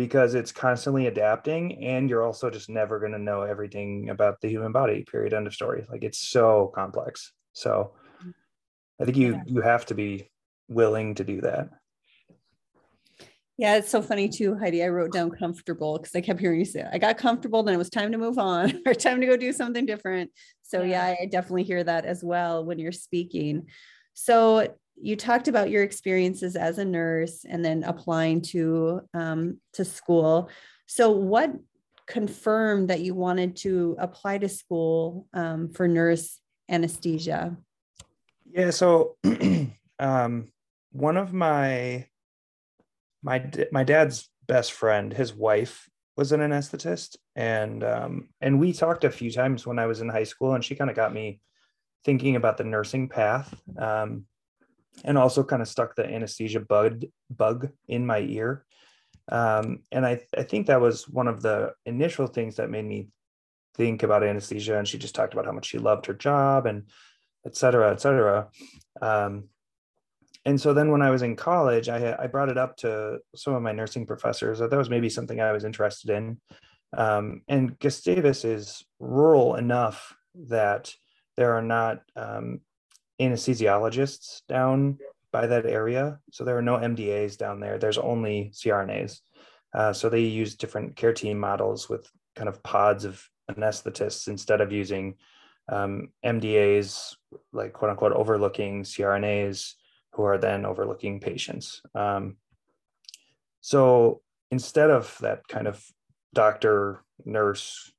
because 0.00 0.34
it's 0.34 0.50
constantly 0.50 1.08
adapting 1.08 1.84
and 1.84 2.08
you're 2.08 2.24
also 2.24 2.48
just 2.48 2.70
never 2.70 2.98
going 2.98 3.12
to 3.12 3.18
know 3.18 3.42
everything 3.42 4.08
about 4.08 4.40
the 4.40 4.48
human 4.48 4.72
body 4.72 5.04
period 5.04 5.34
end 5.34 5.46
of 5.46 5.52
story 5.52 5.84
like 5.90 6.02
it's 6.02 6.16
so 6.16 6.72
complex 6.74 7.32
so 7.52 7.92
mm-hmm. 8.18 8.30
i 8.98 9.04
think 9.04 9.18
you 9.18 9.38
you 9.44 9.60
have 9.60 9.84
to 9.84 9.94
be 9.94 10.30
willing 10.68 11.14
to 11.14 11.22
do 11.22 11.42
that 11.42 11.68
Yeah, 13.58 13.76
it's 13.76 13.90
so 13.90 14.00
funny 14.00 14.26
too, 14.26 14.56
Heidi. 14.56 14.82
I 14.82 14.88
wrote 14.88 15.12
down 15.12 15.30
comfortable 15.32 15.98
because 15.98 16.14
I 16.16 16.22
kept 16.22 16.40
hearing 16.40 16.60
you 16.60 16.64
say, 16.64 16.82
I 16.90 16.96
got 16.96 17.18
comfortable, 17.18 17.62
then 17.62 17.74
it 17.74 17.82
was 17.84 17.90
time 17.90 18.10
to 18.12 18.16
move 18.16 18.38
on 18.38 18.80
or 18.86 18.94
time 18.94 19.20
to 19.20 19.26
go 19.26 19.36
do 19.36 19.52
something 19.52 19.84
different. 19.84 20.30
So, 20.62 20.80
yeah. 20.80 21.08
yeah, 21.08 21.16
I 21.20 21.26
definitely 21.26 21.64
hear 21.64 21.84
that 21.84 22.06
as 22.06 22.24
well 22.24 22.64
when 22.64 22.78
you're 22.78 22.90
speaking. 23.08 23.66
So, 24.14 24.66
you 25.02 25.16
talked 25.16 25.48
about 25.48 25.70
your 25.70 25.82
experiences 25.82 26.56
as 26.56 26.78
a 26.78 26.84
nurse 26.84 27.44
and 27.48 27.64
then 27.64 27.82
applying 27.84 28.42
to 28.42 29.02
um, 29.14 29.58
to 29.74 29.84
school. 29.84 30.50
So, 30.86 31.10
what 31.10 31.52
confirmed 32.06 32.90
that 32.90 33.00
you 33.00 33.14
wanted 33.14 33.56
to 33.56 33.96
apply 33.98 34.38
to 34.38 34.48
school 34.48 35.26
um, 35.32 35.70
for 35.70 35.86
nurse 35.86 36.40
anesthesia? 36.68 37.56
Yeah, 38.52 38.70
so 38.70 39.16
um, 39.98 40.48
one 40.92 41.16
of 41.16 41.32
my 41.32 42.06
my 43.22 43.50
my 43.72 43.84
dad's 43.84 44.28
best 44.46 44.72
friend, 44.72 45.12
his 45.12 45.32
wife 45.32 45.88
was 46.16 46.32
an 46.32 46.40
anesthetist, 46.40 47.16
and 47.36 47.84
um, 47.84 48.28
and 48.40 48.58
we 48.58 48.72
talked 48.72 49.04
a 49.04 49.10
few 49.10 49.30
times 49.30 49.66
when 49.66 49.78
I 49.78 49.86
was 49.86 50.00
in 50.00 50.08
high 50.08 50.24
school, 50.24 50.54
and 50.54 50.64
she 50.64 50.74
kind 50.74 50.90
of 50.90 50.96
got 50.96 51.14
me 51.14 51.40
thinking 52.04 52.36
about 52.36 52.56
the 52.56 52.64
nursing 52.64 53.08
path, 53.08 53.54
um, 53.78 54.24
and 55.04 55.16
also 55.16 55.42
kind 55.44 55.62
of 55.62 55.68
stuck 55.68 55.94
the 55.94 56.06
anesthesia 56.06 56.60
bug 56.60 57.04
bug 57.30 57.68
in 57.88 58.06
my 58.06 58.20
ear, 58.20 58.64
um, 59.30 59.80
and 59.92 60.04
I 60.06 60.20
I 60.36 60.42
think 60.42 60.66
that 60.66 60.80
was 60.80 61.08
one 61.08 61.28
of 61.28 61.42
the 61.42 61.72
initial 61.86 62.26
things 62.26 62.56
that 62.56 62.70
made 62.70 62.84
me 62.84 63.08
think 63.76 64.02
about 64.02 64.24
anesthesia, 64.24 64.78
and 64.78 64.86
she 64.86 64.98
just 64.98 65.14
talked 65.14 65.32
about 65.32 65.46
how 65.46 65.52
much 65.52 65.66
she 65.66 65.78
loved 65.78 66.06
her 66.06 66.14
job 66.14 66.66
and 66.66 66.84
et 67.46 67.56
cetera, 67.56 67.92
et 67.92 68.00
cetera. 68.00 68.48
Um, 69.00 69.44
and 70.44 70.60
so 70.60 70.74
then 70.74 70.90
when 70.90 71.02
I 71.02 71.10
was 71.10 71.22
in 71.22 71.36
college, 71.36 71.88
I 71.88 72.16
I 72.18 72.26
brought 72.26 72.50
it 72.50 72.58
up 72.58 72.76
to 72.78 73.18
some 73.34 73.54
of 73.54 73.62
my 73.62 73.72
nursing 73.72 74.06
professors 74.06 74.58
that 74.58 74.70
that 74.70 74.78
was 74.78 74.90
maybe 74.90 75.08
something 75.08 75.40
I 75.40 75.52
was 75.52 75.64
interested 75.64 76.10
in. 76.10 76.40
Um, 76.96 77.42
and 77.46 77.78
Gustavus 77.78 78.44
is 78.44 78.84
rural 78.98 79.54
enough 79.54 80.16
that 80.48 80.92
there 81.36 81.54
are 81.54 81.62
not 81.62 82.02
um, 82.16 82.60
anesthesiologists 83.20 84.42
down 84.48 84.98
by 85.32 85.46
that 85.46 85.66
area. 85.66 86.18
So 86.32 86.44
there 86.44 86.58
are 86.58 86.62
no 86.62 86.76
MDAs 86.76 87.36
down 87.36 87.60
there. 87.60 87.78
There's 87.78 87.98
only 87.98 88.50
CRNAs. 88.54 89.20
Uh, 89.72 89.92
so 89.92 90.08
they 90.08 90.22
use 90.22 90.56
different 90.56 90.96
care 90.96 91.12
team 91.12 91.38
models 91.38 91.88
with 91.88 92.10
kind 92.34 92.48
of 92.48 92.62
pods 92.62 93.04
of 93.04 93.22
anesthetists 93.50 94.28
instead 94.28 94.60
of 94.60 94.72
using 94.72 95.16
um, 95.68 96.08
MDAs, 96.24 97.14
like 97.52 97.72
quote 97.72 97.90
unquote 97.90 98.12
overlooking 98.12 98.82
CRNAs 98.82 99.74
who 100.12 100.24
are 100.24 100.38
then 100.38 100.66
overlooking 100.66 101.20
patients. 101.20 101.82
Um, 101.94 102.36
so 103.60 104.22
instead 104.50 104.90
of 104.90 105.16
that 105.20 105.46
kind 105.46 105.68
of 105.68 105.84
doctor, 106.34 107.04
nurse, 107.24 107.92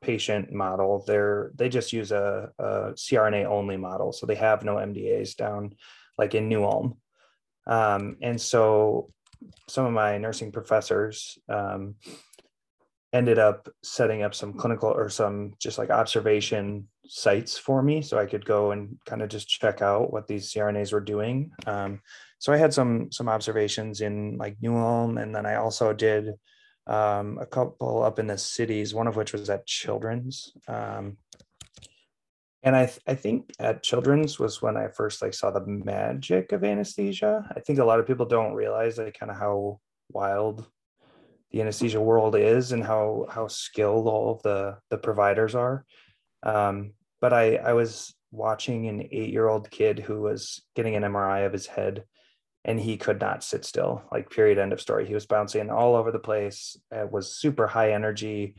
patient 0.00 0.52
model, 0.52 1.04
they're 1.06 1.50
they 1.54 1.68
just 1.68 1.92
use 1.92 2.12
a, 2.12 2.50
a 2.58 2.64
CRNA 2.92 3.46
only 3.46 3.76
model. 3.76 4.12
So 4.12 4.26
they 4.26 4.36
have 4.36 4.64
no 4.64 4.76
MDAs 4.76 5.36
down 5.36 5.74
like 6.16 6.34
in 6.34 6.48
New 6.48 6.64
Ulm. 6.64 6.96
Um, 7.66 8.16
and 8.22 8.40
so 8.40 9.10
some 9.68 9.86
of 9.86 9.92
my 9.92 10.18
nursing 10.18 10.52
professors 10.52 11.38
um, 11.48 11.96
ended 13.12 13.38
up 13.38 13.68
setting 13.82 14.22
up 14.22 14.34
some 14.34 14.52
clinical 14.52 14.90
or 14.90 15.08
some 15.08 15.54
just 15.58 15.78
like 15.78 15.90
observation 15.90 16.88
sites 17.06 17.56
for 17.56 17.82
me 17.82 18.02
so 18.02 18.18
I 18.18 18.26
could 18.26 18.44
go 18.44 18.72
and 18.72 18.98
kind 19.06 19.22
of 19.22 19.28
just 19.28 19.48
check 19.48 19.80
out 19.80 20.12
what 20.12 20.26
these 20.26 20.52
CRNAs 20.52 20.92
were 20.92 21.00
doing. 21.00 21.50
Um, 21.66 22.00
so 22.38 22.52
I 22.52 22.56
had 22.56 22.72
some 22.72 23.10
some 23.10 23.28
observations 23.28 24.00
in 24.00 24.36
like 24.38 24.56
New 24.60 24.76
Ulm, 24.76 25.18
and 25.18 25.34
then 25.34 25.44
I 25.44 25.56
also 25.56 25.92
did 25.92 26.34
um, 26.88 27.38
a 27.38 27.46
couple 27.46 28.02
up 28.02 28.18
in 28.18 28.26
the 28.26 28.38
cities, 28.38 28.94
one 28.94 29.06
of 29.06 29.16
which 29.16 29.32
was 29.32 29.50
at 29.50 29.66
Children's. 29.66 30.52
Um, 30.66 31.18
and 32.62 32.74
I, 32.74 32.86
th- 32.86 33.00
I 33.06 33.14
think 33.14 33.52
at 33.60 33.82
Children's 33.82 34.38
was 34.38 34.60
when 34.60 34.76
I 34.76 34.88
first 34.88 35.22
like 35.22 35.34
saw 35.34 35.50
the 35.50 35.64
magic 35.64 36.52
of 36.52 36.64
anesthesia. 36.64 37.48
I 37.54 37.60
think 37.60 37.78
a 37.78 37.84
lot 37.84 38.00
of 38.00 38.06
people 38.06 38.26
don't 38.26 38.54
realize 38.54 38.98
like 38.98 39.18
kind 39.18 39.30
of 39.30 39.38
how 39.38 39.80
wild 40.10 40.66
the 41.52 41.60
anesthesia 41.60 42.00
world 42.00 42.36
is 42.36 42.72
and 42.72 42.84
how 42.84 43.26
how 43.30 43.46
skilled 43.48 44.06
all 44.06 44.32
of 44.32 44.42
the 44.42 44.78
the 44.90 44.98
providers 44.98 45.54
are. 45.54 45.84
Um, 46.42 46.92
but 47.20 47.32
I, 47.32 47.56
I 47.56 47.72
was 47.74 48.14
watching 48.30 48.88
an 48.88 49.08
eight 49.10 49.30
year 49.30 49.48
old 49.48 49.70
kid 49.70 49.98
who 49.98 50.20
was 50.20 50.62
getting 50.74 50.96
an 50.96 51.04
MRI 51.04 51.46
of 51.46 51.52
his 51.52 51.66
head 51.66 52.04
and 52.68 52.78
he 52.78 52.98
could 52.98 53.18
not 53.18 53.42
sit 53.42 53.64
still, 53.64 54.02
like, 54.12 54.28
period, 54.28 54.58
end 54.58 54.74
of 54.74 54.80
story. 54.80 55.06
He 55.06 55.14
was 55.14 55.24
bouncing 55.24 55.70
all 55.70 55.96
over 55.96 56.12
the 56.12 56.18
place, 56.18 56.76
it 56.92 57.10
was 57.10 57.34
super 57.34 57.66
high 57.66 57.92
energy. 57.92 58.56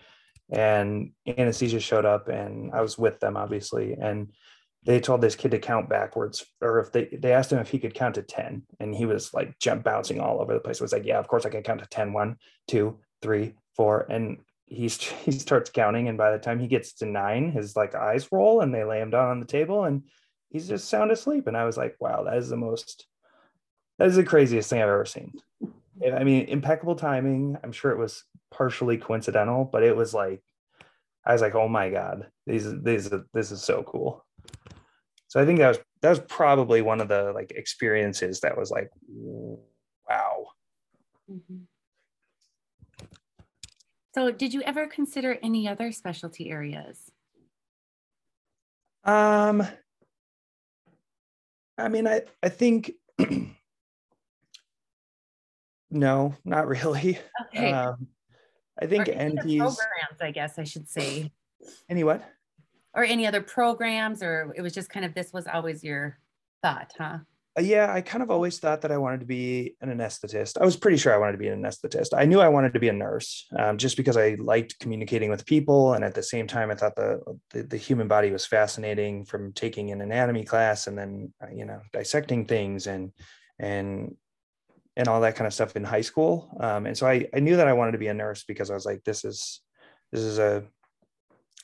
And 0.51 1.12
anesthesia 1.28 1.80
showed 1.80 2.06
up, 2.06 2.28
and 2.28 2.72
I 2.74 2.82
was 2.82 2.98
with 2.98 3.20
them, 3.20 3.38
obviously. 3.38 3.94
And 3.94 4.34
they 4.82 5.00
told 5.00 5.22
this 5.22 5.36
kid 5.36 5.51
to 5.51 5.60
count 5.60 5.89
backwards, 5.89 6.44
or 6.60 6.80
if 6.80 6.92
they, 6.92 7.06
they 7.06 7.34
asked 7.34 7.51
him 7.51 7.60
if 7.60 7.70
he 7.70 7.78
could 7.78 7.94
count 7.94 8.16
to 8.16 8.24
10, 8.24 8.63
and 8.80 8.96
he 8.96 9.06
was 9.06 9.32
like 9.32 9.60
jump 9.60 9.84
bouncing 9.84 10.20
all 10.20 10.42
over 10.42 10.56
the 10.56 10.60
place. 10.60 10.78
It 10.78 10.84
was 10.84 10.94
like, 10.94 11.06
yeah, 11.06 11.20
of 11.20 11.28
course 11.28 11.46
I 11.46 11.50
can 11.50 11.62
count 11.62 11.82
to 11.82 11.86
10, 11.86 12.12
one, 12.12 12.38
two, 12.68 12.98
three, 13.22 13.54
four. 13.75 14.08
And 14.10 14.39
he's 14.66 14.98
he 15.25 15.32
starts 15.32 15.70
counting 15.70 16.08
and 16.08 16.18
by 16.18 16.32
the 16.32 16.39
time 16.39 16.60
he 16.60 16.68
gets 16.68 16.94
to 16.94 17.06
nine 17.06 17.51
his 17.51 17.75
like 17.75 17.96
eyes 17.96 18.28
roll 18.32 18.62
and 18.62 18.74
they 18.74 18.84
lay 18.84 19.01
him 19.01 19.10
down 19.10 19.30
on 19.30 19.39
the 19.39 19.46
table 19.46 19.84
and 19.84 20.04
he's 20.50 20.68
just 20.68 20.88
sound 20.88 21.12
asleep 21.12 21.48
and 21.48 21.58
i 21.58 21.66
was 21.66 21.75
like 21.75 21.96
wow 22.00 22.24
that 22.24 22.38
is 22.38 22.50
the 22.50 22.56
most 22.56 23.08
that 24.00 24.08
is 24.08 24.15
the 24.15 24.24
craziest 24.24 24.70
thing 24.70 24.82
i've 24.82 24.89
ever 24.89 25.06
seen 25.06 25.32
i 26.18 26.24
mean 26.24 26.46
impeccable 26.48 26.96
timing 26.96 27.56
i'm 27.63 27.72
sure 27.72 27.91
it 27.91 27.98
was 27.98 28.24
partially 28.51 28.98
coincidental 28.98 29.65
but 29.65 29.84
it 29.84 29.96
was 29.96 30.13
like 30.13 30.41
i 31.25 31.32
was 31.32 31.41
like 31.41 31.53
oh 31.53 31.68
my 31.68 31.89
god 31.89 32.25
these 32.48 32.68
these 32.82 33.12
this 33.34 33.51
is 33.51 33.62
so 33.62 33.84
cool 33.84 34.25
so 35.27 35.39
i 35.39 35.46
think 35.46 35.60
that 35.60 35.68
was 35.68 35.79
that 36.01 36.10
was 36.10 36.20
probably 36.22 36.82
one 36.82 37.01
of 37.01 37.08
the 37.08 37.32
like 37.34 37.51
experiences 37.51 38.39
that 38.39 38.58
was 38.58 38.72
like 38.72 38.89
wow 40.10 40.48
mm-hmm. 41.29 41.58
So, 44.15 44.32
did 44.32 44.53
you 44.53 44.62
ever 44.63 44.88
consider 44.88 45.38
any 45.44 45.68
other 45.68 45.91
specialty 45.91 46.50
areas? 46.50 47.12
Um, 49.03 49.65
I 51.77 51.88
mean, 51.89 52.08
I 52.08 52.24
I 52.41 52.50
think 52.50 52.91
no, 55.91 56.36
not 56.43 56.67
really. 56.67 57.19
Okay. 57.55 57.72
Um, 57.72 58.08
I 58.79 58.86
think 58.86 59.08
NPs 59.08 59.58
programs. 59.58 60.22
I 60.22 60.31
guess 60.31 60.60
I 60.60 60.63
should 60.63 60.88
say. 60.88 61.31
Any 61.89 62.03
what? 62.03 62.24
Or 62.93 63.03
any 63.03 63.25
other 63.25 63.41
programs, 63.41 64.22
or 64.22 64.53
it 64.55 64.62
was 64.62 64.74
just 64.74 64.89
kind 64.89 65.05
of 65.05 65.13
this 65.13 65.34
was 65.34 65.48
always 65.48 65.84
your 65.84 66.19
thought, 66.62 66.93
huh? 66.98 67.19
Uh, 67.58 67.62
yeah, 67.62 67.91
I 67.91 68.01
kind 68.01 68.22
of 68.22 68.29
always 68.29 68.60
thought 68.60 68.81
that 68.81 68.91
I 68.91 68.98
wanted 68.98 69.22
to 69.22 69.25
be 69.25 69.75
an 69.81 69.89
anesthetist. 69.89 70.62
I 70.62 70.65
was 70.65 70.77
pretty 70.77 70.98
sure 70.98 71.13
I 71.13 71.17
wanted 71.17 71.34
to 71.34 71.38
be 71.39 71.48
an 71.48 71.62
anesthetist. 71.62 72.10
I 72.15 72.25
knew 72.25 72.39
I 72.39 72.48
wanted 72.48 72.74
to 72.74 72.79
be 72.79 72.89
a 72.89 72.93
nurse 72.93 73.48
um, 73.58 73.77
just 73.77 73.98
because 73.98 74.15
I 74.15 74.38
liked 74.39 74.79
communicating 74.79 75.29
with 75.29 75.46
people. 75.46 75.93
And 75.93 76.03
at 76.03 76.13
the 76.13 76.24
same 76.24 76.46
time, 76.46 76.69
I 76.69 76.75
thought 76.75 76.96
the, 76.96 77.19
the, 77.50 77.63
the, 77.63 77.77
human 77.77 78.08
body 78.08 78.31
was 78.31 78.46
fascinating 78.46 79.25
from 79.25 79.51
taking 79.53 79.91
an 79.91 80.01
anatomy 80.01 80.46
class 80.46 80.88
and 80.88 80.98
then, 80.98 81.34
uh, 81.41 81.48
you 81.53 81.65
know, 81.65 81.81
dissecting 81.91 82.46
things 82.46 82.88
and, 82.88 83.12
and, 83.58 84.15
and 85.00 85.08
all 85.08 85.22
that 85.22 85.38
kind 85.38 85.48
of 85.48 85.53
stuff 85.53 85.77
in 85.77 85.84
high 85.86 86.01
school. 86.01 86.50
Um, 86.60 86.86
and 86.86 86.98
so 86.98 87.08
I, 87.08 87.25
I 87.34 87.39
knew 87.39 87.56
that 87.56 87.70
I 87.70 87.74
wanted 87.74 87.94
to 87.94 87.98
be 87.98 88.08
a 88.08 88.13
nurse 88.13 88.44
because 88.44 88.70
I 88.70 88.74
was 88.74 88.86
like, 88.86 89.01
this 89.06 89.24
is, 89.24 89.62
this 90.12 90.22
is 90.22 90.39
a, 90.39 90.65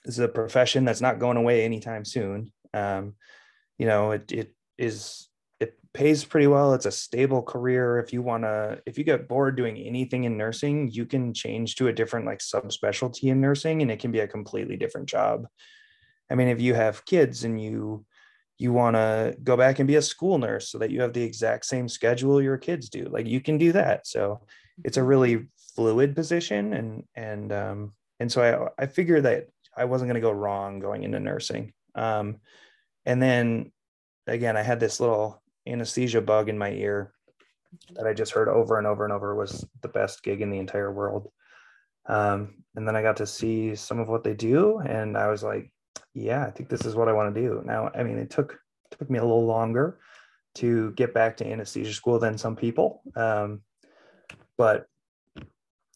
this 0.06 0.16
is 0.16 0.20
a 0.20 0.30
profession 0.30 0.86
that's 0.86 1.02
not 1.02 1.20
going 1.20 1.36
away 1.36 1.66
anytime 1.66 2.06
soon. 2.06 2.54
Um, 2.74 3.16
you 3.78 3.88
know, 3.88 4.12
it, 4.12 4.32
it 4.32 4.56
is 4.78 5.28
it 5.60 5.78
pays 5.92 6.24
pretty 6.24 6.48
well. 6.48 6.74
It's 6.74 6.86
a 6.86 6.92
stable 6.92 7.42
career. 7.42 8.00
If 8.00 8.14
you 8.14 8.22
want 8.22 8.44
to, 8.44 8.80
if 8.86 8.98
you 8.98 9.04
get 9.04 9.28
bored 9.28 9.58
doing 9.58 9.76
anything 9.78 10.24
in 10.24 10.38
nursing, 10.38 10.90
you 10.90 11.06
can 11.06 11.34
change 11.34 11.76
to 11.76 11.90
a 11.90 11.94
different 11.94 12.26
like 12.26 12.40
subspecialty 12.40 13.32
in 13.32 13.42
nursing 13.42 13.82
and 13.82 13.92
it 13.92 14.00
can 14.00 14.14
be 14.14 14.20
a 14.20 14.28
completely 14.28 14.78
different 14.78 15.10
job. 15.10 15.46
I 16.32 16.36
mean, 16.36 16.48
if 16.48 16.62
you 16.62 16.74
have 16.74 17.06
kids 17.06 17.44
and 17.44 17.62
you, 17.62 18.06
you 18.58 18.72
want 18.72 18.96
to 18.96 19.36
go 19.44 19.58
back 19.58 19.80
and 19.80 19.88
be 19.88 19.96
a 19.96 20.02
school 20.02 20.38
nurse 20.38 20.70
so 20.70 20.78
that 20.78 20.92
you 20.92 21.02
have 21.02 21.14
the 21.14 21.24
exact 21.24 21.66
same 21.66 21.90
schedule 21.90 22.42
your 22.42 22.58
kids 22.58 22.90
do, 22.90 23.04
like 23.06 23.28
you 23.28 23.42
can 23.42 23.58
do 23.58 23.72
that. 23.74 24.08
So 24.08 24.42
it's 24.84 24.98
a 24.98 25.00
mm-hmm. 25.00 25.10
really 25.10 25.48
fluid 25.76 26.16
position. 26.16 26.74
And, 26.74 27.04
and, 27.16 27.52
um, 27.52 27.94
and 28.20 28.32
so 28.32 28.72
I, 28.78 28.84
I 28.84 28.86
figured 28.88 29.24
that 29.24 29.48
I 29.76 29.86
wasn't 29.86 30.08
going 30.10 30.22
to 30.22 30.28
go 30.28 30.32
wrong 30.32 30.80
going 30.80 31.04
into 31.04 31.20
nursing. 31.20 31.74
Um, 31.96 32.38
and 33.06 33.22
then 33.22 33.72
again, 34.26 34.56
I 34.56 34.62
had 34.62 34.80
this 34.80 35.00
little 35.00 35.42
anesthesia 35.68 36.22
bug 36.22 36.48
in 36.48 36.58
my 36.58 36.72
ear 36.72 37.12
that 37.92 38.08
I 38.08 38.14
just 38.14 38.32
heard 38.32 38.48
over 38.48 38.78
and 38.78 38.88
over 38.88 39.04
and 39.04 39.12
over 39.12 39.36
was 39.36 39.66
the 39.82 39.90
best 39.90 40.24
gig 40.24 40.42
in 40.42 40.50
the 40.50 40.60
entire 40.60 40.92
world. 40.92 41.30
Um, 42.08 42.64
and 42.76 42.88
then 42.88 42.96
I 42.96 43.02
got 43.02 43.18
to 43.18 43.28
see 43.28 43.76
some 43.76 44.00
of 44.00 44.08
what 44.08 44.24
they 44.24 44.34
do, 44.34 44.80
and 44.80 45.18
I 45.18 45.28
was 45.28 45.44
like, 45.44 45.72
yeah, 46.16 46.46
I 46.46 46.50
think 46.50 46.70
this 46.70 46.86
is 46.86 46.96
what 46.96 47.10
I 47.10 47.14
want 47.14 47.36
to 47.36 47.42
do. 47.42 47.62
Now, 47.66 47.92
I 47.94 48.04
mean, 48.04 48.18
it 48.18 48.30
took 48.30 48.58
took 48.92 49.10
me 49.10 49.20
a 49.20 49.24
little 49.24 49.46
longer 49.46 50.00
to 50.56 50.92
get 50.92 51.14
back 51.14 51.36
to 51.38 51.46
anesthesia 51.46 51.94
school 51.94 52.18
than 52.18 52.38
some 52.38 52.56
people. 52.56 53.02
Um, 53.16 53.62
but 54.58 54.88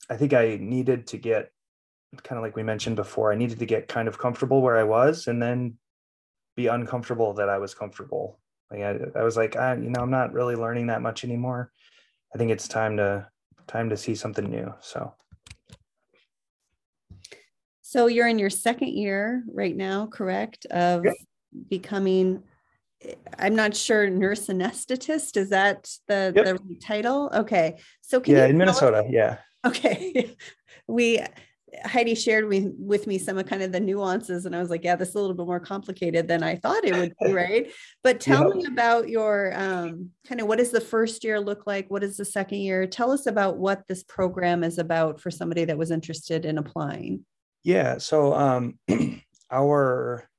I 0.09 0.17
think 0.17 0.33
I 0.33 0.57
needed 0.59 1.07
to 1.07 1.17
get 1.17 1.51
kind 2.23 2.37
of 2.37 2.43
like 2.43 2.55
we 2.55 2.63
mentioned 2.63 2.95
before, 2.95 3.31
I 3.31 3.35
needed 3.35 3.59
to 3.59 3.65
get 3.65 3.87
kind 3.87 4.07
of 4.07 4.17
comfortable 4.17 4.61
where 4.61 4.77
I 4.77 4.83
was 4.83 5.27
and 5.27 5.41
then 5.41 5.75
be 6.57 6.67
uncomfortable 6.67 7.33
that 7.35 7.47
I 7.47 7.57
was 7.57 7.73
comfortable. 7.73 8.39
Like 8.71 8.81
I, 8.81 9.19
I 9.19 9.23
was 9.23 9.37
like, 9.37 9.55
I, 9.55 9.75
you 9.75 9.89
know, 9.89 10.01
I'm 10.01 10.11
not 10.11 10.33
really 10.33 10.55
learning 10.55 10.87
that 10.87 11.01
much 11.01 11.23
anymore. 11.23 11.71
I 12.33 12.37
think 12.37 12.51
it's 12.51 12.67
time 12.67 12.97
to 12.97 13.27
time 13.67 13.89
to 13.89 13.97
see 13.97 14.15
something 14.15 14.49
new. 14.49 14.73
So 14.81 15.13
so 17.89 18.05
you're 18.05 18.27
in 18.27 18.37
your 18.37 18.51
second 18.51 18.89
year 18.89 19.43
right 19.51 19.75
now, 19.75 20.05
correct? 20.05 20.67
Of 20.67 21.05
yep. 21.05 21.15
becoming 21.71 22.43
I'm 23.39 23.55
not 23.55 23.75
sure 23.75 24.07
nurse 24.11 24.45
anesthetist. 24.45 25.37
Is 25.37 25.49
that 25.49 25.89
the, 26.07 26.31
yep. 26.35 26.45
the 26.45 26.75
title? 26.75 27.31
Okay. 27.33 27.79
So 28.01 28.21
yeah, 28.23 28.45
in 28.45 28.59
Minnesota. 28.59 28.99
Us, 28.99 29.05
yeah. 29.09 29.37
Okay. 29.65 30.35
we 30.87 31.23
Heidi 31.83 32.13
shared 32.13 32.47
with, 32.47 32.71
with 32.77 33.07
me 33.07 33.17
some 33.17 33.39
of 33.39 33.47
kind 33.47 33.63
of 33.63 33.71
the 33.71 33.79
nuances, 33.79 34.45
and 34.45 34.55
I 34.55 34.59
was 34.59 34.69
like, 34.69 34.83
yeah, 34.83 34.95
this 34.95 35.09
is 35.09 35.15
a 35.15 35.19
little 35.19 35.35
bit 35.35 35.47
more 35.47 35.59
complicated 35.59 36.27
than 36.27 36.43
I 36.43 36.57
thought 36.57 36.85
it 36.85 36.93
would 36.95 37.13
be, 37.23 37.33
right? 37.33 37.71
But 38.03 38.19
tell 38.19 38.53
me 38.53 38.65
about 38.65 39.09
your 39.09 39.51
um, 39.55 40.11
kind 40.27 40.41
of 40.41 40.47
what 40.47 40.59
does 40.59 40.69
the 40.69 40.79
first 40.79 41.23
year 41.23 41.39
look 41.39 41.65
like? 41.65 41.89
What 41.89 42.03
is 42.03 42.17
the 42.17 42.25
second 42.25 42.59
year? 42.59 42.85
Tell 42.85 43.11
us 43.11 43.25
about 43.25 43.57
what 43.57 43.81
this 43.87 44.03
program 44.03 44.63
is 44.63 44.77
about 44.77 45.19
for 45.19 45.31
somebody 45.31 45.65
that 45.65 45.77
was 45.77 45.89
interested 45.89 46.45
in 46.45 46.59
applying. 46.59 47.25
Yeah. 47.63 47.97
So 47.97 48.33
um, 48.33 48.79
our 49.51 50.29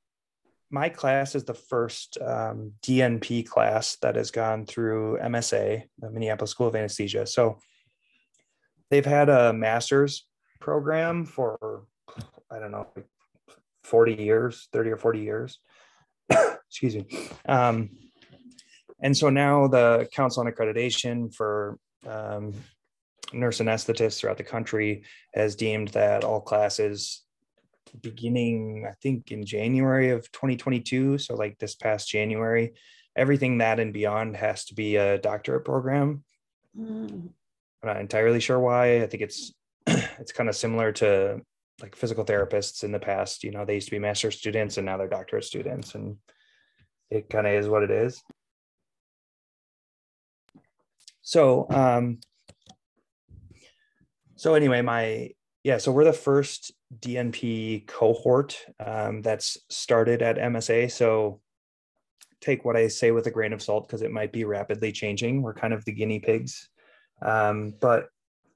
my 0.73 0.89
class 0.89 1.35
is 1.35 1.45
the 1.45 1.55
first 1.55 2.17
um, 2.21 2.73
DNP 2.83 3.47
class 3.47 3.97
that 4.03 4.15
has 4.15 4.31
gone 4.31 4.67
through 4.67 5.19
MSA, 5.19 5.83
the 5.99 6.11
Minneapolis 6.11 6.53
School 6.53 6.69
of 6.69 6.77
Anesthesia. 6.77 7.27
So 7.27 7.59
they've 8.89 9.05
had 9.05 9.29
a 9.29 9.53
master's 9.53 10.27
program 10.61 11.25
for 11.25 11.87
I 12.51 12.59
don't 12.59 12.73
know, 12.73 12.89
40 13.85 14.15
years, 14.15 14.69
30 14.73 14.91
or 14.91 14.97
40 14.97 15.21
years. 15.21 15.59
Excuse 16.31 16.97
me. 16.97 17.07
Um, 17.49 17.91
and 19.01 19.17
so 19.17 19.31
now 19.31 19.67
the 19.69 20.09
Council 20.13 20.45
on 20.45 20.53
Accreditation 20.53 21.35
for 21.35 21.79
um, 22.07 22.53
nurse 23.33 23.59
anesthetists 23.59 24.19
throughout 24.21 24.39
the 24.39 24.45
country 24.45 25.05
has 25.35 25.55
deemed 25.57 25.89
that 25.89 26.25
all 26.25 26.41
classes 26.41 27.23
beginning, 28.03 28.87
I 28.89 28.95
think, 29.03 29.33
in 29.33 29.45
January 29.45 30.11
of 30.11 30.31
2022, 30.33 31.19
so 31.19 31.35
like 31.35 31.59
this 31.59 31.75
past 31.75 32.09
January, 32.09 32.75
everything 33.17 33.59
that 33.59 33.81
and 33.81 33.93
beyond 33.93 34.37
has 34.37 34.65
to 34.67 34.75
be 34.75 34.97
a 34.97 35.19
doctorate 35.19 35.65
program. 35.65 36.23
Mm. 36.79 37.31
I'm 37.83 37.89
not 37.89 38.01
entirely 38.01 38.41
sure 38.41 38.59
why. 38.59 39.03
I 39.03 39.07
think 39.07 39.23
it's 39.23 39.53
it's 39.87 40.33
kind 40.33 40.49
of 40.49 40.57
similar 40.57 40.93
to 40.93 41.41
like 41.81 41.97
physical 41.97 42.25
therapists 42.25 42.85
in 42.85 42.93
the 42.93 42.99
past. 42.99 43.43
You 43.43 43.51
know, 43.51 43.65
they 43.65 43.75
used 43.75 43.89
to 43.89 43.93
be 43.93 43.99
master 43.99 44.31
students 44.31 44.77
and 44.77 44.85
now 44.85 44.97
they're 44.97 45.09
doctorate 45.09 45.45
students, 45.45 45.95
and 45.95 46.17
it 47.11 47.31
kind 47.31 47.47
of 47.47 47.55
is 47.55 47.69
what 47.69 47.83
it 47.83 47.91
is. 47.91 48.23
So, 51.23 51.67
um, 51.71 52.19
so 54.41 54.55
anyway, 54.55 54.81
my 54.81 55.33
yeah, 55.65 55.77
so 55.77 55.93
we're 55.93 56.05
the 56.05 56.15
first 56.15 56.73
DNP 56.99 57.87
cohort 57.87 58.59
um, 58.83 59.21
that's 59.21 59.59
started 59.69 60.23
at 60.23 60.39
MSA. 60.39 60.91
So 60.93 61.43
take 62.41 62.65
what 62.65 62.75
I 62.75 62.89
say 62.89 63.11
with 63.11 63.27
a 63.27 63.31
grain 63.31 63.53
of 63.53 63.61
salt 63.61 63.87
because 63.87 64.01
it 64.01 64.11
might 64.11 64.33
be 64.33 64.47
rapidly 64.47 64.93
changing. 64.93 65.43
We're 65.43 65.53
kind 65.53 65.75
of 65.75 65.85
the 65.85 65.93
guinea 65.93 66.21
pigs. 66.21 66.71
Um, 67.21 67.75
but 67.83 68.09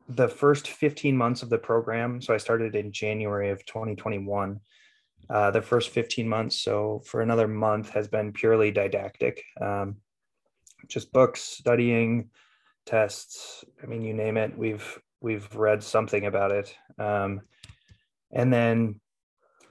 the 0.09 0.27
first 0.27 0.69
15 0.69 1.15
months 1.15 1.43
of 1.43 1.51
the 1.51 1.59
program, 1.59 2.23
so 2.23 2.33
I 2.33 2.39
started 2.39 2.75
in 2.77 2.91
January 2.91 3.51
of 3.51 3.67
2021. 3.67 4.61
Uh, 5.29 5.51
the 5.51 5.61
first 5.61 5.91
15 5.91 6.27
months, 6.27 6.57
so 6.57 7.03
for 7.05 7.21
another 7.21 7.47
month, 7.47 7.91
has 7.91 8.09
been 8.09 8.33
purely 8.33 8.71
didactic, 8.71 9.43
um, 9.61 9.97
just 10.89 11.13
books, 11.13 11.43
studying, 11.43 12.31
tests. 12.87 13.67
I 13.83 13.87
mean, 13.87 14.01
you 14.01 14.15
name 14.15 14.39
it. 14.39 14.57
We've 14.57 14.99
we've 15.25 15.49
read 15.57 15.83
something 15.83 16.27
about 16.27 16.53
it. 16.53 16.77
Um, 16.99 17.41
and 18.31 18.53
then 18.53 19.01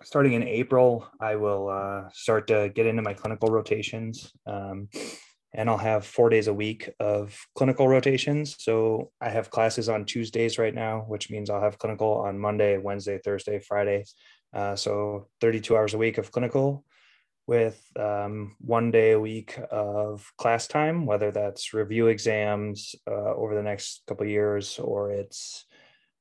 starting 0.01 0.33
in 0.33 0.41
April, 0.41 1.07
I 1.21 1.35
will 1.35 1.69
uh, 1.69 2.09
start 2.11 2.47
to 2.47 2.71
get 2.73 2.87
into 2.87 3.03
my 3.03 3.13
clinical 3.13 3.49
rotations. 3.49 4.33
Um, 4.47 4.89
and 5.53 5.69
I'll 5.69 5.77
have 5.77 6.07
four 6.07 6.29
days 6.29 6.47
a 6.47 6.53
week 6.53 6.89
of 6.99 7.37
clinical 7.55 7.87
rotations. 7.87 8.55
So 8.57 9.11
I 9.21 9.29
have 9.29 9.51
classes 9.51 9.89
on 9.89 10.05
Tuesdays 10.05 10.57
right 10.57 10.73
now, 10.73 11.01
which 11.01 11.29
means 11.29 11.51
I'll 11.51 11.61
have 11.61 11.77
clinical 11.77 12.13
on 12.13 12.39
Monday, 12.39 12.79
Wednesday, 12.79 13.19
Thursday, 13.23 13.59
Friday. 13.59 14.05
Uh, 14.51 14.75
so 14.75 15.27
32 15.41 15.77
hours 15.77 15.93
a 15.93 15.99
week 15.99 16.17
of 16.17 16.31
clinical 16.31 16.83
with 17.45 17.81
um, 17.99 18.55
one 18.59 18.91
day 18.91 19.11
a 19.11 19.19
week 19.19 19.59
of 19.71 20.31
class 20.37 20.67
time, 20.67 21.05
whether 21.05 21.31
that's 21.31 21.73
review 21.73 22.07
exams 22.07 22.95
uh, 23.07 23.33
over 23.35 23.55
the 23.55 23.63
next 23.63 24.03
couple 24.07 24.25
years 24.25 24.79
or 24.79 25.11
it's 25.11 25.65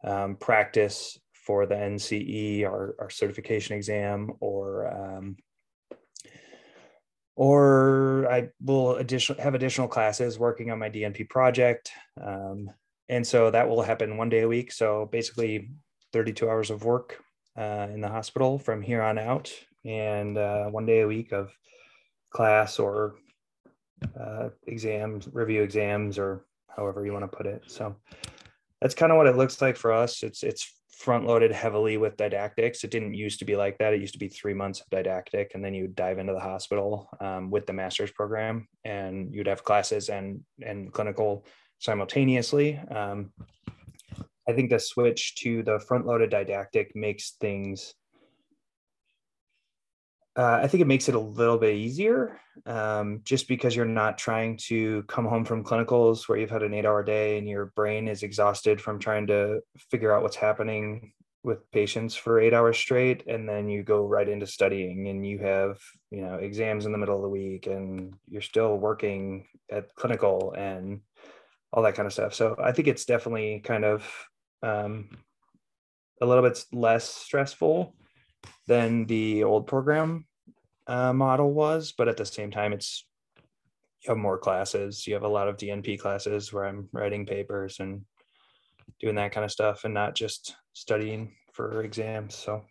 um, 0.05 0.37
practice 0.37 1.19
for 1.33 1.67
the 1.67 1.75
NCE, 1.75 2.65
our, 2.65 2.95
our 2.99 3.11
certification 3.11 3.77
exam, 3.77 4.31
or 4.41 4.87
um, 4.87 5.37
or 7.35 8.29
I 8.31 8.51
will 8.61 8.97
additional 8.97 9.41
have 9.41 9.55
additional 9.55 9.89
classes 9.89 10.39
working 10.39 10.71
on 10.71 10.79
my 10.79 10.91
DNP 10.91 11.29
project. 11.29 11.91
Um, 12.21 12.71
and 13.09 13.27
so 13.27 13.51
that 13.51 13.69
will 13.69 13.83
happen 13.83 14.17
one 14.17 14.29
day 14.29 14.41
a 14.41 14.49
week. 14.49 14.71
So 14.71 15.09
basically 15.11 15.71
32 16.13 16.49
hours 16.49 16.71
of 16.71 16.85
work 16.85 17.23
uh, 17.57 17.89
in 17.93 18.01
the 18.01 18.09
hospital 18.09 18.59
from 18.59 18.83
here 18.83 19.03
on 19.03 19.19
out 19.19 19.53
and 19.85 20.39
uh, 20.39 20.67
one 20.67 20.87
day 20.87 21.01
a 21.01 21.07
week 21.07 21.33
of 21.33 21.51
class 22.31 22.79
or 22.79 23.17
uh, 24.19 24.49
exams, 24.67 25.29
review 25.33 25.63
exams, 25.63 26.19
or 26.19 26.45
however 26.69 27.05
you 27.05 27.13
want 27.13 27.31
to 27.31 27.37
put 27.37 27.47
it. 27.47 27.63
So 27.67 27.97
that's 28.81 28.95
kind 28.95 29.13
of 29.13 29.19
what 29.19 29.27
it 29.27 29.37
looks 29.37 29.61
like 29.61 29.77
for 29.77 29.93
us. 29.93 30.23
It's 30.23 30.43
it's 30.43 30.73
front 30.91 31.27
loaded 31.27 31.51
heavily 31.51 31.97
with 31.97 32.17
didactics. 32.17 32.85
It 32.85 32.91
didn't 32.91 33.15
used 33.15 33.39
to 33.41 33.45
be 33.45 33.57
like 33.57 33.77
that. 33.79 33.93
It 33.93 34.01
used 34.01 34.13
to 34.13 34.19
be 34.19 34.29
three 34.29 34.55
months 34.55 34.81
of 34.81 34.87
didactic, 34.91 35.53
and 35.55 35.65
then 35.65 35.75
you 35.75 35.83
would 35.83 35.97
dive 35.97 36.19
into 36.19 36.33
the 36.33 36.41
hospital 36.41 37.09
um, 37.21 37.51
with 37.51 37.67
the 37.67 37.73
master's 37.73 38.13
program, 38.13 38.69
and 38.85 39.35
you'd 39.35 39.47
have 39.49 39.65
classes 39.65 40.09
and 40.09 40.41
and 40.65 40.93
clinical 40.93 41.45
simultaneously. 41.79 42.79
Um, 42.91 43.33
I 44.49 44.53
think 44.53 44.71
the 44.71 44.79
switch 44.79 45.37
to 45.37 45.63
the 45.63 45.79
front 45.81 46.07
loaded 46.07 46.31
didactic 46.31 46.95
makes 46.95 47.33
things. 47.41 47.95
Uh, 50.35 50.61
I 50.63 50.67
think 50.67 50.81
it 50.81 50.87
makes 50.87 51.09
it 51.09 51.15
a 51.15 51.21
little 51.21 51.59
bit 51.59 51.75
easier 51.75 52.41
um, 52.65 53.21
just 53.23 53.49
because 53.49 53.77
you're 53.77 53.85
not 53.85 54.17
trying 54.17 54.57
to 54.69 55.03
come 55.03 55.27
home 55.27 55.45
from 55.45 55.63
clinicals 55.63 56.27
where 56.27 56.39
you've 56.39 56.51
had 56.51 56.63
an 56.63 56.73
eight 56.73 56.87
hour 56.87 57.03
day 57.03 57.37
and 57.37 57.47
your 57.47 57.67
brain 57.77 58.09
is 58.09 58.23
exhausted 58.23 58.81
from 58.81 58.99
trying 58.99 59.27
to 59.27 59.61
figure 59.91 60.15
out 60.15 60.23
what's 60.23 60.37
happening 60.37 61.13
with 61.45 61.71
patients 61.71 62.15
for 62.15 62.41
eight 62.41 62.55
hours 62.55 62.79
straight 62.79 63.27
and 63.27 63.49
then 63.49 63.69
you 63.69 63.83
go 63.83 64.07
right 64.07 64.29
into 64.29 64.47
studying 64.47 65.09
and 65.09 65.27
you 65.27 65.39
have 65.39 65.77
you 66.11 66.23
know 66.23 66.37
exams 66.37 66.87
in 66.87 66.93
the 66.93 66.99
middle 66.99 67.17
of 67.17 67.23
the 67.23 67.29
week 67.29 67.67
and 67.67 68.15
you're 68.29 68.41
still 68.41 68.79
working 68.79 69.45
at 69.71 69.93
clinical 69.97 70.55
and 70.57 71.01
all 71.73 71.83
that 71.83 71.95
kind 71.95 72.07
of 72.07 72.13
stuff. 72.13 72.33
So 72.35 72.57
i 72.63 72.73
think 72.73 72.89
it's 72.89 73.05
definitely 73.05 73.61
kind 73.61 73.85
of 73.85 74.11
um, 74.63 75.11
a 76.23 76.27
little 76.27 76.45
bit 76.45 76.65
less 76.73 77.05
stressful 77.05 77.95
than 78.67 79.07
the 79.07 79.45
old 79.45 79.67
program 79.67 80.27
uh, 80.87 81.13
model 81.13 81.53
was, 81.53 81.93
but 81.93 82.09
at 82.09 82.17
the 82.17 82.25
same 82.25 82.51
time, 82.51 82.73
it's 82.73 83.07
you 84.03 84.11
have 84.11 84.19
more 84.19 84.39
classes. 84.39 85.07
You 85.07 85.15
have 85.15 85.23
a 85.23 85.29
lot 85.29 85.49
of 85.49 85.57
DNP 85.57 85.99
classes 85.99 86.53
where 86.53 86.65
I'm 86.65 86.89
writing 86.93 87.25
papers 87.25 87.79
and 87.79 88.03
doing 89.01 89.15
that 89.15 89.33
kind 89.33 89.45
of 89.45 89.51
stuff, 89.51 89.85
and 89.85 89.95
not 89.95 90.15
just 90.15 90.57
studying 90.73 91.35
for 91.53 91.83
exams. 91.83 92.35
So, 92.35 92.65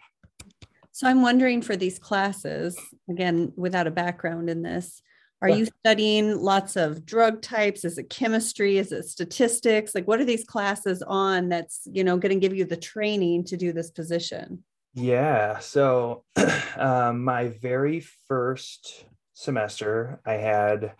so 0.92 1.08
I'm 1.08 1.22
wondering 1.22 1.62
for 1.62 1.76
these 1.76 2.00
classes 2.00 2.78
again, 3.10 3.54
without 3.56 3.88
a 3.88 3.92
background 3.92 4.50
in 4.50 4.62
this, 4.62 5.02
are 5.42 5.50
you 5.50 5.66
studying 5.80 6.38
lots 6.38 6.76
of 6.76 7.04
drug 7.04 7.42
types? 7.42 7.84
Is 7.84 7.98
it 7.98 8.12
chemistry? 8.12 8.78
Is 8.78 8.92
it 8.92 9.06
statistics? 9.06 9.96
Like, 9.96 10.08
what 10.08 10.20
are 10.20 10.26
these 10.26 10.44
classes 10.44 11.02
on 11.02 11.50
that's 11.50 11.82
you 11.92 12.04
know 12.04 12.18
going 12.18 12.34
to 12.34 12.40
give 12.40 12.56
you 12.56 12.66
the 12.66 12.78
training 12.78 13.46
to 13.46 13.58
do 13.58 13.74
this 13.74 13.90
position? 13.90 14.64
Yeah. 14.94 15.60
So, 15.60 16.24
um, 16.78 17.24
my 17.24 17.48
very 17.48 18.02
first 18.28 19.06
semester, 19.34 20.20
I 20.26 20.34
had 20.34 20.94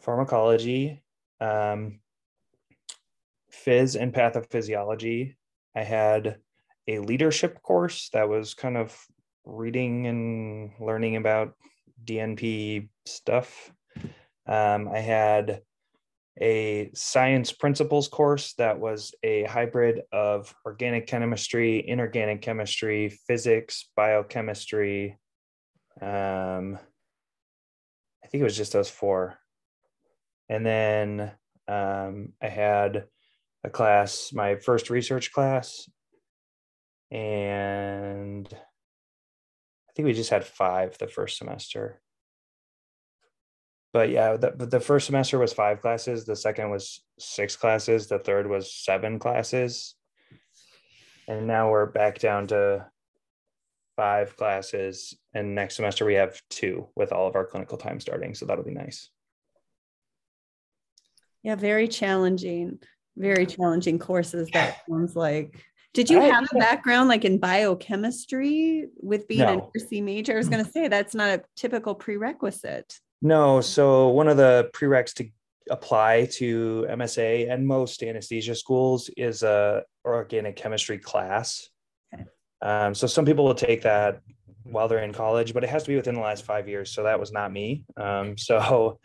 pharmacology, 0.00 1.02
um, 1.40 2.00
phys, 3.52 4.00
and 4.00 4.12
pathophysiology. 4.12 5.34
I 5.74 5.82
had 5.82 6.38
a 6.86 7.00
leadership 7.00 7.62
course 7.62 8.10
that 8.12 8.28
was 8.28 8.54
kind 8.54 8.76
of 8.76 8.96
reading 9.44 10.06
and 10.06 10.70
learning 10.80 11.16
about 11.16 11.54
DNP 12.04 12.88
stuff. 13.06 13.72
Um, 14.46 14.88
I 14.88 14.98
had 14.98 15.62
a 16.40 16.90
science 16.94 17.52
principles 17.52 18.08
course 18.08 18.54
that 18.54 18.78
was 18.78 19.14
a 19.22 19.44
hybrid 19.44 20.02
of 20.12 20.52
organic 20.66 21.06
chemistry, 21.06 21.86
inorganic 21.86 22.42
chemistry, 22.42 23.08
physics, 23.08 23.88
biochemistry. 23.96 25.18
Um, 26.00 26.78
I 28.22 28.26
think 28.26 28.40
it 28.40 28.44
was 28.44 28.56
just 28.56 28.72
those 28.72 28.90
four. 28.90 29.38
And 30.48 30.66
then 30.66 31.32
um, 31.68 32.32
I 32.42 32.48
had 32.48 33.04
a 33.62 33.70
class, 33.70 34.32
my 34.32 34.56
first 34.56 34.90
research 34.90 35.32
class, 35.32 35.88
and 37.10 38.48
I 38.52 39.92
think 39.94 40.06
we 40.06 40.12
just 40.12 40.30
had 40.30 40.44
five 40.44 40.98
the 40.98 41.06
first 41.06 41.38
semester 41.38 42.00
but 43.94 44.10
yeah, 44.10 44.36
the, 44.36 44.50
the 44.58 44.80
first 44.80 45.06
semester 45.06 45.38
was 45.38 45.52
five 45.52 45.80
classes. 45.80 46.24
The 46.24 46.34
second 46.34 46.68
was 46.68 47.00
six 47.20 47.54
classes. 47.54 48.08
The 48.08 48.18
third 48.18 48.50
was 48.50 48.74
seven 48.74 49.20
classes. 49.20 49.94
And 51.28 51.46
now 51.46 51.70
we're 51.70 51.86
back 51.86 52.18
down 52.18 52.48
to 52.48 52.86
five 53.94 54.36
classes. 54.36 55.16
And 55.32 55.54
next 55.54 55.76
semester 55.76 56.04
we 56.04 56.14
have 56.14 56.42
two 56.50 56.88
with 56.96 57.12
all 57.12 57.28
of 57.28 57.36
our 57.36 57.46
clinical 57.46 57.78
time 57.78 58.00
starting. 58.00 58.34
So 58.34 58.46
that'll 58.46 58.64
be 58.64 58.72
nice. 58.72 59.10
Yeah, 61.44 61.54
very 61.54 61.86
challenging, 61.86 62.80
very 63.16 63.46
challenging 63.46 64.00
courses. 64.00 64.50
That 64.52 64.76
sounds 64.90 65.14
like. 65.14 65.64
Did 65.92 66.10
you 66.10 66.20
have 66.20 66.48
a 66.52 66.58
background 66.58 67.08
like 67.08 67.24
in 67.24 67.38
biochemistry 67.38 68.88
with 69.00 69.28
being 69.28 69.42
no. 69.42 69.70
a 69.72 69.78
nursing 69.78 70.04
major? 70.04 70.32
I 70.32 70.38
was 70.38 70.48
mm. 70.48 70.50
going 70.50 70.64
to 70.64 70.70
say 70.72 70.88
that's 70.88 71.14
not 71.14 71.30
a 71.30 71.42
typical 71.54 71.94
prerequisite. 71.94 72.98
No. 73.24 73.62
So 73.62 74.08
one 74.08 74.28
of 74.28 74.36
the 74.36 74.70
prereqs 74.74 75.14
to 75.14 75.28
apply 75.70 76.26
to 76.32 76.86
MSA 76.90 77.50
and 77.50 77.66
most 77.66 78.02
anesthesia 78.02 78.54
schools 78.54 79.08
is 79.16 79.42
a 79.42 79.82
organic 80.04 80.56
chemistry 80.56 80.98
class. 80.98 81.70
Okay. 82.12 82.24
Um, 82.60 82.94
so 82.94 83.06
some 83.06 83.24
people 83.24 83.46
will 83.46 83.54
take 83.54 83.80
that 83.82 84.20
while 84.64 84.88
they're 84.88 85.02
in 85.02 85.14
college, 85.14 85.54
but 85.54 85.64
it 85.64 85.70
has 85.70 85.84
to 85.84 85.88
be 85.88 85.96
within 85.96 86.14
the 86.14 86.20
last 86.20 86.44
five 86.44 86.68
years. 86.68 86.92
So 86.92 87.04
that 87.04 87.18
was 87.18 87.32
not 87.32 87.50
me. 87.50 87.86
Um, 87.96 88.36
so 88.38 89.00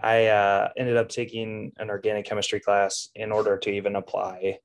I 0.00 0.26
uh, 0.26 0.68
ended 0.76 0.96
up 0.96 1.08
taking 1.08 1.72
an 1.78 1.90
organic 1.90 2.26
chemistry 2.26 2.60
class 2.60 3.08
in 3.16 3.32
order 3.32 3.58
to 3.58 3.70
even 3.70 3.96
apply. 3.96 4.58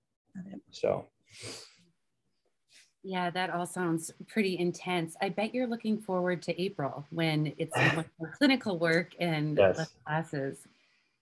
So 0.70 1.08
yeah, 3.04 3.30
that 3.32 3.50
all 3.50 3.66
sounds 3.66 4.12
pretty 4.28 4.58
intense. 4.58 5.16
I 5.22 5.30
bet 5.30 5.54
you're 5.54 5.68
looking 5.68 6.00
forward 6.00 6.42
to 6.44 6.62
April 6.62 7.06
when 7.10 7.54
it's 7.58 7.76
clinical 8.38 8.80
work 8.80 9.14
and 9.20 9.58
yes. 9.58 9.92
classes. 10.06 10.60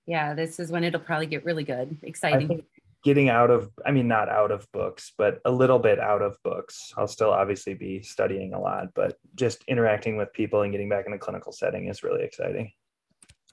Yeah, 0.05 0.33
this 0.33 0.59
is 0.59 0.71
when 0.71 0.83
it'll 0.83 0.99
probably 0.99 1.25
get 1.25 1.43
really 1.43 1.63
good, 1.63 1.97
exciting. 2.03 2.63
Getting 3.03 3.29
out 3.29 3.49
of, 3.49 3.71
I 3.83 3.91
mean, 3.91 4.07
not 4.07 4.29
out 4.29 4.51
of 4.51 4.71
books, 4.71 5.11
but 5.17 5.41
a 5.45 5.51
little 5.51 5.79
bit 5.79 5.99
out 5.99 6.21
of 6.21 6.37
books. 6.43 6.93
I'll 6.97 7.07
still 7.07 7.31
obviously 7.31 7.73
be 7.73 8.03
studying 8.03 8.53
a 8.53 8.59
lot, 8.59 8.89
but 8.93 9.17
just 9.33 9.63
interacting 9.67 10.17
with 10.17 10.31
people 10.33 10.61
and 10.61 10.71
getting 10.71 10.89
back 10.89 11.07
in 11.07 11.13
a 11.13 11.17
clinical 11.17 11.51
setting 11.51 11.87
is 11.87 12.03
really 12.03 12.23
exciting. 12.23 12.71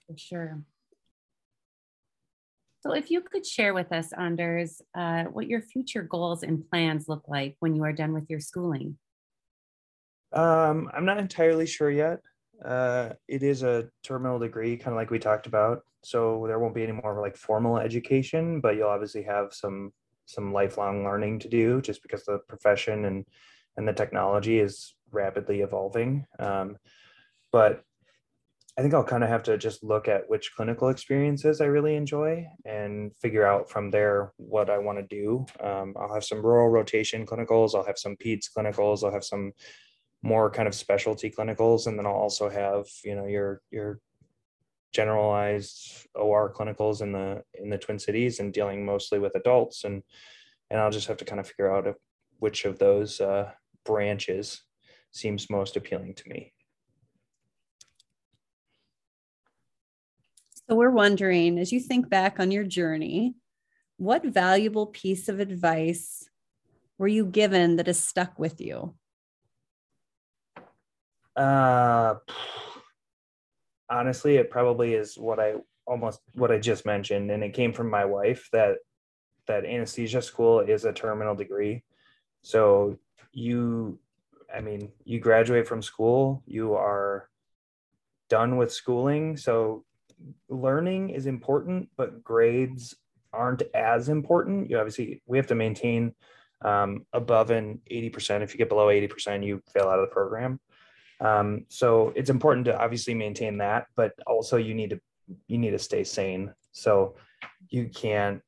For 0.06 0.18
sure. 0.18 0.62
So, 2.80 2.92
if 2.92 3.10
you 3.10 3.20
could 3.20 3.44
share 3.44 3.74
with 3.74 3.92
us, 3.92 4.12
Anders, 4.12 4.80
uh, 4.94 5.24
what 5.24 5.48
your 5.48 5.62
future 5.62 6.02
goals 6.02 6.42
and 6.42 6.68
plans 6.70 7.08
look 7.08 7.24
like 7.26 7.56
when 7.60 7.74
you 7.74 7.82
are 7.84 7.92
done 7.92 8.12
with 8.12 8.26
your 8.28 8.40
schooling. 8.40 8.96
Um, 10.32 10.90
I'm 10.94 11.04
not 11.04 11.18
entirely 11.18 11.66
sure 11.66 11.90
yet. 11.90 12.20
Uh, 12.64 13.10
it 13.28 13.42
is 13.42 13.62
a 13.62 13.88
terminal 14.02 14.38
degree, 14.38 14.76
kind 14.76 14.92
of 14.92 14.96
like 14.96 15.10
we 15.10 15.18
talked 15.18 15.46
about. 15.46 15.82
So 16.04 16.44
there 16.46 16.58
won't 16.58 16.74
be 16.74 16.82
any 16.82 16.92
more 16.92 17.20
like 17.20 17.36
formal 17.36 17.78
education, 17.78 18.60
but 18.60 18.76
you'll 18.76 18.88
obviously 18.88 19.22
have 19.22 19.52
some 19.52 19.92
some 20.26 20.52
lifelong 20.52 21.04
learning 21.04 21.38
to 21.40 21.48
do, 21.48 21.80
just 21.80 22.02
because 22.02 22.24
the 22.24 22.38
profession 22.48 23.06
and 23.06 23.24
and 23.76 23.88
the 23.88 23.92
technology 23.92 24.58
is 24.58 24.94
rapidly 25.10 25.60
evolving. 25.60 26.26
Um, 26.38 26.76
but 27.50 27.84
I 28.78 28.80
think 28.80 28.94
I'll 28.94 29.02
kind 29.02 29.24
of 29.24 29.28
have 29.28 29.42
to 29.42 29.58
just 29.58 29.82
look 29.82 30.06
at 30.06 30.30
which 30.30 30.54
clinical 30.54 30.88
experiences 30.88 31.60
I 31.60 31.64
really 31.64 31.96
enjoy 31.96 32.46
and 32.64 33.12
figure 33.16 33.44
out 33.44 33.68
from 33.68 33.90
there 33.90 34.32
what 34.36 34.70
I 34.70 34.78
want 34.78 34.98
to 34.98 35.02
do. 35.04 35.46
Um, 35.58 35.96
I'll 35.98 36.14
have 36.14 36.24
some 36.24 36.40
rural 36.40 36.68
rotation 36.68 37.26
clinicals, 37.26 37.74
I'll 37.74 37.84
have 37.84 37.98
some 37.98 38.14
PEDS 38.16 38.50
clinicals, 38.56 39.02
I'll 39.02 39.12
have 39.12 39.24
some 39.24 39.50
more 40.22 40.48
kind 40.48 40.68
of 40.68 40.76
specialty 40.76 41.28
clinicals, 41.28 41.88
and 41.88 41.98
then 41.98 42.06
I'll 42.06 42.12
also 42.12 42.48
have 42.48 42.86
you 43.04 43.16
know 43.16 43.26
your 43.26 43.62
your 43.72 43.98
generalized 44.92 46.06
OR 46.14 46.54
clinicals 46.54 47.02
in 47.02 47.10
the 47.10 47.42
in 47.54 47.70
the 47.70 47.78
Twin 47.78 47.98
Cities 47.98 48.38
and 48.38 48.52
dealing 48.52 48.86
mostly 48.86 49.18
with 49.18 49.34
adults, 49.34 49.82
and 49.82 50.04
and 50.70 50.78
I'll 50.78 50.92
just 50.92 51.08
have 51.08 51.16
to 51.16 51.24
kind 51.24 51.40
of 51.40 51.48
figure 51.48 51.74
out 51.74 51.96
which 52.38 52.64
of 52.64 52.78
those 52.78 53.20
uh, 53.20 53.50
branches 53.84 54.62
seems 55.10 55.50
most 55.50 55.76
appealing 55.76 56.14
to 56.14 56.28
me. 56.28 56.52
So 60.68 60.76
we're 60.76 60.90
wondering, 60.90 61.58
as 61.58 61.72
you 61.72 61.80
think 61.80 62.10
back 62.10 62.38
on 62.38 62.50
your 62.50 62.64
journey, 62.64 63.34
what 63.96 64.24
valuable 64.24 64.86
piece 64.86 65.30
of 65.30 65.40
advice 65.40 66.28
were 66.98 67.08
you 67.08 67.24
given 67.24 67.76
that 67.76 67.86
has 67.86 67.98
stuck 67.98 68.38
with 68.38 68.60
you? 68.60 68.94
Uh, 71.34 72.16
honestly, 73.88 74.36
it 74.36 74.50
probably 74.50 74.92
is 74.92 75.16
what 75.16 75.40
I 75.40 75.54
almost 75.86 76.20
what 76.34 76.52
I 76.52 76.58
just 76.58 76.84
mentioned, 76.84 77.30
and 77.30 77.42
it 77.42 77.54
came 77.54 77.72
from 77.72 77.88
my 77.88 78.04
wife 78.04 78.50
that 78.52 78.76
that 79.46 79.64
anesthesia 79.64 80.20
school 80.20 80.60
is 80.60 80.84
a 80.84 80.92
terminal 80.92 81.34
degree. 81.34 81.82
So 82.42 82.98
you, 83.32 83.98
I 84.54 84.60
mean, 84.60 84.92
you 85.04 85.18
graduate 85.18 85.66
from 85.66 85.80
school, 85.80 86.42
you 86.44 86.74
are 86.74 87.30
done 88.28 88.58
with 88.58 88.70
schooling. 88.70 89.38
So 89.38 89.86
learning 90.48 91.10
is 91.10 91.26
important, 91.26 91.88
but 91.96 92.22
grades 92.22 92.94
aren't 93.32 93.62
as 93.74 94.08
important. 94.08 94.70
You 94.70 94.78
obviously 94.78 95.22
we 95.26 95.38
have 95.38 95.46
to 95.48 95.54
maintain 95.54 96.14
um, 96.64 97.06
above 97.12 97.50
an 97.50 97.80
80%. 97.90 98.42
If 98.42 98.52
you 98.52 98.58
get 98.58 98.68
below 98.68 98.86
80%, 98.86 99.44
you 99.44 99.62
fail 99.72 99.88
out 99.88 99.98
of 99.98 100.08
the 100.08 100.12
program. 100.12 100.60
Um, 101.20 101.66
so 101.68 102.12
it's 102.16 102.30
important 102.30 102.64
to 102.66 102.80
obviously 102.80 103.14
maintain 103.14 103.58
that, 103.58 103.86
but 103.96 104.12
also 104.26 104.56
you 104.56 104.74
need 104.74 104.90
to 104.90 105.00
you 105.46 105.58
need 105.58 105.72
to 105.72 105.78
stay 105.78 106.04
sane. 106.04 106.52
So 106.72 107.16
you 107.68 107.88
can't 107.88 108.40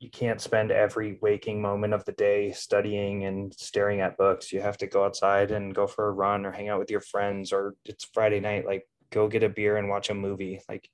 you 0.00 0.08
can't 0.10 0.40
spend 0.40 0.70
every 0.70 1.18
waking 1.20 1.60
moment 1.60 1.92
of 1.92 2.04
the 2.06 2.12
day 2.12 2.52
studying 2.52 3.24
and 3.24 3.52
staring 3.54 4.00
at 4.00 4.16
books. 4.16 4.50
You 4.50 4.60
have 4.60 4.78
to 4.78 4.86
go 4.86 5.04
outside 5.04 5.50
and 5.50 5.74
go 5.74 5.86
for 5.86 6.08
a 6.08 6.12
run 6.12 6.46
or 6.46 6.52
hang 6.52 6.70
out 6.70 6.78
with 6.78 6.90
your 6.90 7.02
friends 7.02 7.52
or 7.52 7.74
it's 7.84 8.04
Friday 8.04 8.40
night. 8.40 8.64
Like 8.64 8.88
go 9.10 9.28
get 9.28 9.42
a 9.42 9.48
beer 9.48 9.76
and 9.76 9.88
watch 9.88 10.10
a 10.10 10.14
movie. 10.14 10.60
Like 10.68 10.88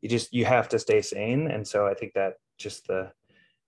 you 0.00 0.08
just 0.08 0.32
you 0.32 0.44
have 0.44 0.68
to 0.70 0.78
stay 0.78 1.02
sane. 1.02 1.48
And 1.48 1.66
so 1.66 1.86
i 1.86 1.94
think 1.94 2.14
that 2.14 2.34
just 2.58 2.86
the 2.86 3.10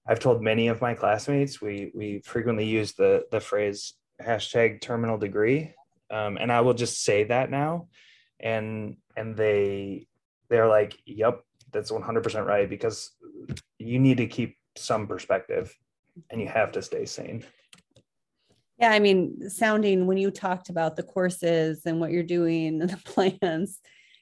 i've 0.06 0.20
told 0.20 0.42
many 0.42 0.68
of 0.68 0.80
my 0.80 0.94
classmates 0.94 1.60
we 1.60 1.90
we 1.94 2.20
frequently 2.24 2.66
use 2.66 2.92
the 2.92 3.24
the 3.30 3.40
phrase 3.40 3.94
hashtag 4.22 4.80
terminal 4.80 5.18
degree. 5.18 5.74
Um, 6.10 6.38
and 6.38 6.52
i 6.52 6.60
will 6.60 6.74
just 6.74 7.04
say 7.04 7.24
that 7.24 7.50
now. 7.50 7.88
And 8.38 8.96
and 9.16 9.36
they 9.36 10.06
they're 10.48 10.68
like 10.68 10.96
yep 11.06 11.42
that's 11.72 11.92
100% 11.92 12.46
right 12.46 12.68
because 12.68 13.12
you 13.78 14.00
need 14.00 14.16
to 14.16 14.26
keep 14.26 14.56
some 14.76 15.06
perspective 15.06 15.72
and 16.30 16.40
you 16.40 16.48
have 16.48 16.72
to 16.72 16.82
stay 16.82 17.04
sane 17.06 17.44
yeah, 18.80 18.90
I 18.90 18.98
mean, 18.98 19.50
sounding 19.50 20.06
when 20.06 20.16
you 20.16 20.30
talked 20.30 20.70
about 20.70 20.96
the 20.96 21.02
courses 21.02 21.82
and 21.84 22.00
what 22.00 22.12
you're 22.12 22.22
doing 22.22 22.80
and 22.80 22.90
the 22.90 22.96
plans, 23.04 23.78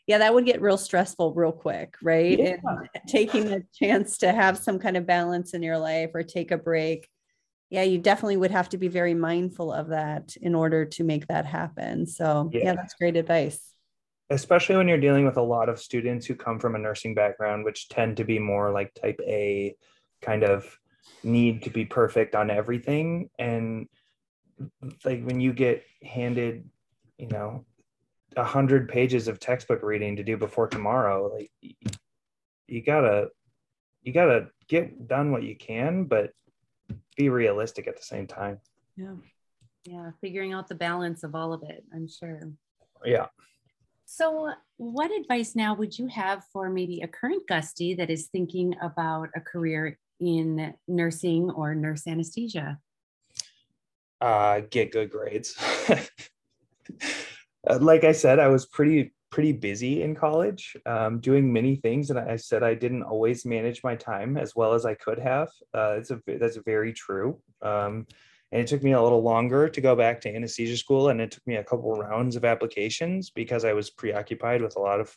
yeah, 0.07 0.19
that 0.19 0.35
would 0.35 0.47
get 0.47 0.61
real 0.61 0.79
stressful 0.79 1.35
real 1.35 1.53
quick, 1.53 1.95
right? 2.03 2.39
Yeah. 2.39 2.57
And 2.65 2.89
taking 3.09 3.45
the 3.45 3.63
chance 3.75 4.19
to 4.19 4.33
have 4.33 4.59
some 4.59 4.79
kind 4.79 4.97
of 4.97 5.07
balance 5.07 5.55
in 5.55 5.63
your 5.63 5.79
life 5.79 6.11
or 6.15 6.23
take 6.23 6.51
a 6.51 6.59
break. 6.59 7.09
Yeah, 7.71 7.83
you 7.83 7.99
definitely 7.99 8.39
would 8.39 8.51
have 8.51 8.71
to 8.71 8.79
be 8.79 8.89
very 8.89 9.13
mindful 9.15 9.71
of 9.71 9.89
that 9.89 10.35
in 10.41 10.55
order 10.55 10.87
to 10.87 11.05
make 11.05 11.27
that 11.29 11.45
happen. 11.45 12.07
So, 12.07 12.51
yeah, 12.53 12.61
yeah 12.65 12.75
that's 12.75 12.95
great 12.95 13.17
advice. 13.17 13.61
Especially 14.31 14.77
when 14.77 14.89
you're 14.89 14.99
dealing 14.99 15.27
with 15.27 15.37
a 15.37 15.43
lot 15.43 15.69
of 15.69 15.79
students 15.79 16.27
who 16.27 16.35
come 16.35 16.59
from 16.59 16.75
a 16.75 16.79
nursing 16.79 17.15
background, 17.15 17.65
which 17.65 17.89
tend 17.91 18.17
to 18.17 18.25
be 18.25 18.39
more 18.39 18.73
like 18.73 18.93
type 18.95 19.21
A 19.27 19.77
kind 20.23 20.43
of 20.43 20.79
need 21.23 21.63
to 21.63 21.71
be 21.71 21.85
perfect 21.85 22.35
on 22.35 22.51
everything. 22.51 23.29
And 23.39 23.89
like 25.05 25.25
when 25.25 25.41
you 25.41 25.53
get 25.53 25.85
handed, 26.03 26.69
you 27.19 27.29
know, 27.29 27.65
a 28.37 28.45
hundred 28.45 28.89
pages 28.89 29.29
of 29.29 29.41
textbook 29.41 29.83
reading 29.83 30.17
to 30.17 30.23
do 30.23 30.37
before 30.37 30.69
tomorrow, 30.69 31.33
like 31.35 31.51
you 32.67 32.83
gotta 32.83 33.29
you 34.03 34.13
gotta 34.13 34.49
get 34.69 35.09
done 35.09 35.33
what 35.33 35.43
you 35.43 35.57
can, 35.57 36.05
but 36.05 36.33
be 37.17 37.29
realistic 37.29 37.87
at 37.87 37.97
the 37.97 38.03
same 38.03 38.27
time. 38.27 38.61
Yeah. 38.97 39.15
Yeah. 39.85 40.11
Figuring 40.21 40.53
out 40.53 40.69
the 40.69 40.75
balance 40.75 41.23
of 41.23 41.35
all 41.35 41.53
of 41.53 41.63
it, 41.63 41.85
I'm 41.95 42.09
sure. 42.09 42.53
Yeah. 43.05 43.27
So, 44.11 44.51
what 44.79 45.11
advice 45.11 45.55
now 45.55 45.75
would 45.75 45.99
you 45.99 46.07
have 46.07 46.43
for 46.53 46.71
maybe 46.71 47.03
a 47.03 47.09
current 47.09 47.47
Gusty 47.47 47.95
that 47.95 48.09
is 48.09 48.29
thinking 48.29 48.75
about 48.81 49.29
a 49.37 49.41
career 49.41 49.99
in 50.19 50.75
nursing 50.87 51.51
or 51.51 51.75
nurse 51.75 52.07
anesthesia? 52.07 52.79
Uh, 54.21 54.63
get 54.71 54.93
good 54.93 55.11
grades. 55.11 55.57
like 57.81 58.05
I 58.05 58.13
said, 58.13 58.39
I 58.39 58.49
was 58.49 58.67
pretty 58.67 59.13
pretty 59.31 59.53
busy 59.53 60.03
in 60.03 60.15
college, 60.15 60.75
um, 60.87 61.21
doing 61.21 61.53
many 61.53 61.77
things, 61.77 62.11
and 62.11 62.19
I 62.19 62.37
said 62.37 62.63
I 62.63 62.75
didn't 62.75 63.03
always 63.03 63.45
manage 63.45 63.85
my 63.85 63.95
time 63.95 64.37
as 64.37 64.57
well 64.57 64.73
as 64.73 64.87
I 64.87 64.95
could 64.95 65.19
have. 65.19 65.49
Uh, 65.75 65.97
it's 65.99 66.11
a 66.11 66.21
that's 66.27 66.57
very 66.65 66.93
true. 66.93 67.39
Um, 67.63 68.07
and 68.51 68.63
it 68.63 68.67
took 68.67 68.83
me 68.83 68.93
a 68.93 69.03
little 69.03 69.23
longer 69.23 69.69
to 69.69 69.81
go 69.81 69.95
back 69.95 70.23
to 70.23 70.35
anesthesia 70.35 70.77
school, 70.77 71.11
and 71.11 71.21
it 71.21 71.33
took 71.33 71.47
me 71.47 71.57
a 71.57 71.65
couple 71.65 71.93
rounds 71.93 72.35
of 72.35 72.45
applications 72.45 73.31
because 73.31 73.65
I 73.65 73.75
was 73.75 73.91
preoccupied 73.91 74.63
with 74.63 74.77
a 74.77 74.81
lot 74.81 75.01
of 75.01 75.15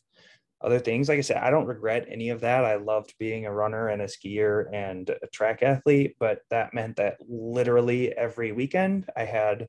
other 0.63 0.79
things. 0.79 1.09
Like 1.09 1.17
I 1.17 1.21
said, 1.21 1.37
I 1.37 1.49
don't 1.49 1.65
regret 1.65 2.05
any 2.09 2.29
of 2.29 2.41
that. 2.41 2.65
I 2.65 2.75
loved 2.75 3.15
being 3.17 3.45
a 3.45 3.53
runner 3.53 3.87
and 3.87 4.01
a 4.01 4.05
skier 4.05 4.65
and 4.73 5.09
a 5.09 5.27
track 5.27 5.63
athlete, 5.63 6.15
but 6.19 6.41
that 6.49 6.73
meant 6.73 6.97
that 6.97 7.17
literally 7.27 8.11
every 8.13 8.51
weekend 8.51 9.09
I 9.15 9.25
had, 9.25 9.67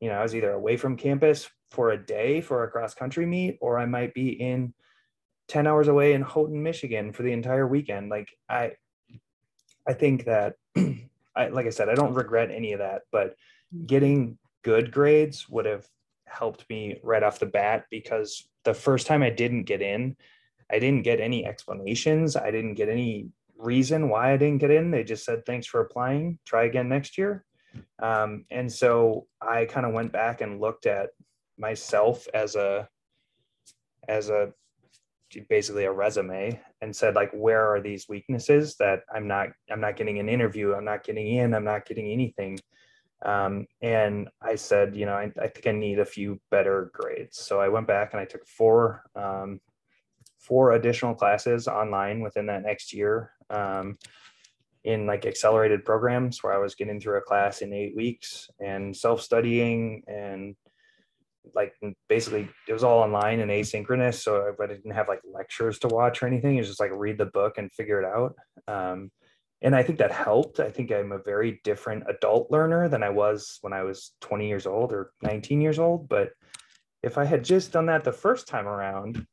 you 0.00 0.08
know, 0.08 0.14
I 0.14 0.22
was 0.22 0.34
either 0.34 0.52
away 0.52 0.76
from 0.76 0.96
campus 0.96 1.48
for 1.70 1.90
a 1.90 1.98
day 1.98 2.40
for 2.40 2.62
a 2.62 2.70
cross 2.70 2.94
country 2.94 3.26
meet, 3.26 3.58
or 3.60 3.78
I 3.78 3.86
might 3.86 4.14
be 4.14 4.28
in 4.30 4.72
10 5.48 5.66
hours 5.66 5.88
away 5.88 6.12
in 6.12 6.22
Houghton, 6.22 6.62
Michigan 6.62 7.12
for 7.12 7.22
the 7.22 7.32
entire 7.32 7.66
weekend. 7.66 8.08
Like 8.08 8.28
I, 8.48 8.72
I 9.86 9.92
think 9.92 10.24
that 10.24 10.54
I, 11.36 11.48
like 11.48 11.66
I 11.66 11.70
said, 11.70 11.88
I 11.88 11.94
don't 11.94 12.14
regret 12.14 12.50
any 12.50 12.72
of 12.72 12.78
that, 12.78 13.02
but 13.10 13.34
getting 13.86 14.38
good 14.62 14.92
grades 14.92 15.48
would 15.48 15.66
have 15.66 15.86
helped 16.26 16.68
me 16.68 16.98
right 17.02 17.22
off 17.22 17.38
the 17.38 17.46
bat 17.46 17.86
because 17.90 18.48
the 18.66 18.74
first 18.74 19.06
time 19.06 19.22
I 19.22 19.30
didn't 19.30 19.62
get 19.62 19.80
in, 19.80 20.16
I 20.70 20.78
didn't 20.78 21.04
get 21.04 21.20
any 21.20 21.46
explanations. 21.46 22.36
I 22.36 22.50
didn't 22.50 22.74
get 22.74 22.90
any 22.90 23.30
reason 23.56 24.10
why 24.10 24.32
I 24.32 24.36
didn't 24.36 24.58
get 24.58 24.70
in. 24.70 24.90
They 24.90 25.04
just 25.04 25.24
said, 25.24 25.46
thanks 25.46 25.66
for 25.66 25.80
applying, 25.80 26.38
try 26.44 26.64
again 26.64 26.88
next 26.88 27.16
year. 27.16 27.44
Um, 28.02 28.44
and 28.50 28.70
so 28.70 29.26
I 29.40 29.64
kind 29.64 29.86
of 29.86 29.94
went 29.94 30.12
back 30.12 30.40
and 30.42 30.60
looked 30.60 30.86
at 30.86 31.10
myself 31.56 32.26
as 32.34 32.56
a, 32.56 32.88
as 34.08 34.28
a 34.28 34.52
basically 35.48 35.84
a 35.84 35.92
resume 35.92 36.60
and 36.80 36.94
said 36.94 37.14
like 37.14 37.30
where 37.32 37.66
are 37.66 37.80
these 37.80 38.08
weaknesses 38.08 38.76
that 38.76 39.00
i'm 39.12 39.26
not 39.26 39.48
i'm 39.70 39.80
not 39.80 39.96
getting 39.96 40.18
an 40.20 40.28
interview 40.28 40.72
i'm 40.72 40.84
not 40.84 41.04
getting 41.04 41.26
in 41.36 41.52
i'm 41.52 41.64
not 41.64 41.84
getting 41.84 42.10
anything 42.10 42.58
um, 43.24 43.66
and 43.82 44.28
i 44.42 44.54
said 44.54 44.94
you 44.94 45.06
know 45.06 45.14
I, 45.14 45.32
I, 45.40 45.48
think 45.48 45.66
i 45.66 45.72
need 45.72 45.98
a 45.98 46.04
few 46.04 46.40
better 46.50 46.90
grades. 46.92 47.38
So 47.38 47.60
i 47.60 47.68
went 47.68 47.86
back 47.86 48.12
and 48.12 48.20
i 48.20 48.24
took 48.24 48.46
four 48.46 49.02
um, 49.14 49.60
four 50.38 50.72
additional 50.72 51.14
classes 51.14 51.66
online 51.66 52.20
within 52.20 52.46
that 52.46 52.62
next 52.62 52.92
year 52.92 53.32
um, 53.50 53.96
in 54.84 55.06
like 55.06 55.26
accelerated 55.26 55.84
programs 55.84 56.42
where 56.42 56.52
i 56.52 56.58
was 56.58 56.74
getting 56.74 57.00
through 57.00 57.18
a 57.18 57.22
class 57.22 57.62
in 57.62 57.72
eight 57.72 57.96
weeks 57.96 58.48
and 58.60 58.96
self-studying 58.96 60.02
and 60.06 60.54
like 61.54 61.74
basically 62.08 62.48
it 62.68 62.72
was 62.72 62.84
all 62.84 62.98
online 62.98 63.40
and 63.40 63.50
asynchronous. 63.50 64.22
So 64.22 64.54
i 64.60 64.66
didn't 64.66 64.90
have 64.90 65.08
like 65.08 65.20
lectures 65.24 65.78
to 65.80 65.88
watch 65.88 66.22
or 66.22 66.26
anything. 66.26 66.56
It 66.56 66.60
was 66.60 66.68
just 66.68 66.80
like 66.80 66.90
read 66.94 67.18
the 67.18 67.26
book 67.26 67.58
and 67.58 67.72
figure 67.72 68.00
it 68.00 68.06
out. 68.06 68.34
Um, 68.68 69.10
and 69.62 69.74
i 69.74 69.82
think 69.82 69.98
that 69.98 70.12
helped 70.12 70.60
i 70.60 70.70
think 70.70 70.90
i'm 70.92 71.12
a 71.12 71.18
very 71.18 71.60
different 71.64 72.04
adult 72.08 72.50
learner 72.50 72.88
than 72.88 73.02
i 73.02 73.10
was 73.10 73.58
when 73.62 73.72
i 73.72 73.82
was 73.82 74.12
20 74.20 74.48
years 74.48 74.66
old 74.66 74.92
or 74.92 75.12
19 75.22 75.60
years 75.60 75.78
old 75.78 76.08
but 76.08 76.30
if 77.02 77.18
i 77.18 77.24
had 77.24 77.44
just 77.44 77.72
done 77.72 77.86
that 77.86 78.04
the 78.04 78.12
first 78.12 78.46
time 78.46 78.66
around 78.66 79.26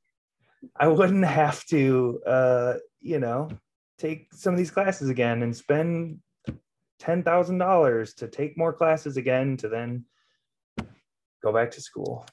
i 0.78 0.88
wouldn't 0.98 1.26
have 1.26 1.64
to 1.66 2.22
uh, 2.26 2.76
you 3.02 3.20
know 3.20 3.50
take 3.98 4.28
some 4.34 4.54
of 4.54 4.58
these 4.58 4.72
classes 4.72 5.10
again 5.10 5.44
and 5.44 5.56
spend 5.56 6.20
$10000 7.04 8.16
to 8.16 8.28
take 8.28 8.58
more 8.58 8.74
classes 8.74 9.18
again 9.18 9.58
to 9.58 9.68
then 9.68 10.06
go 11.44 11.52
back 11.54 11.72
to 11.72 11.82
school. 11.82 12.26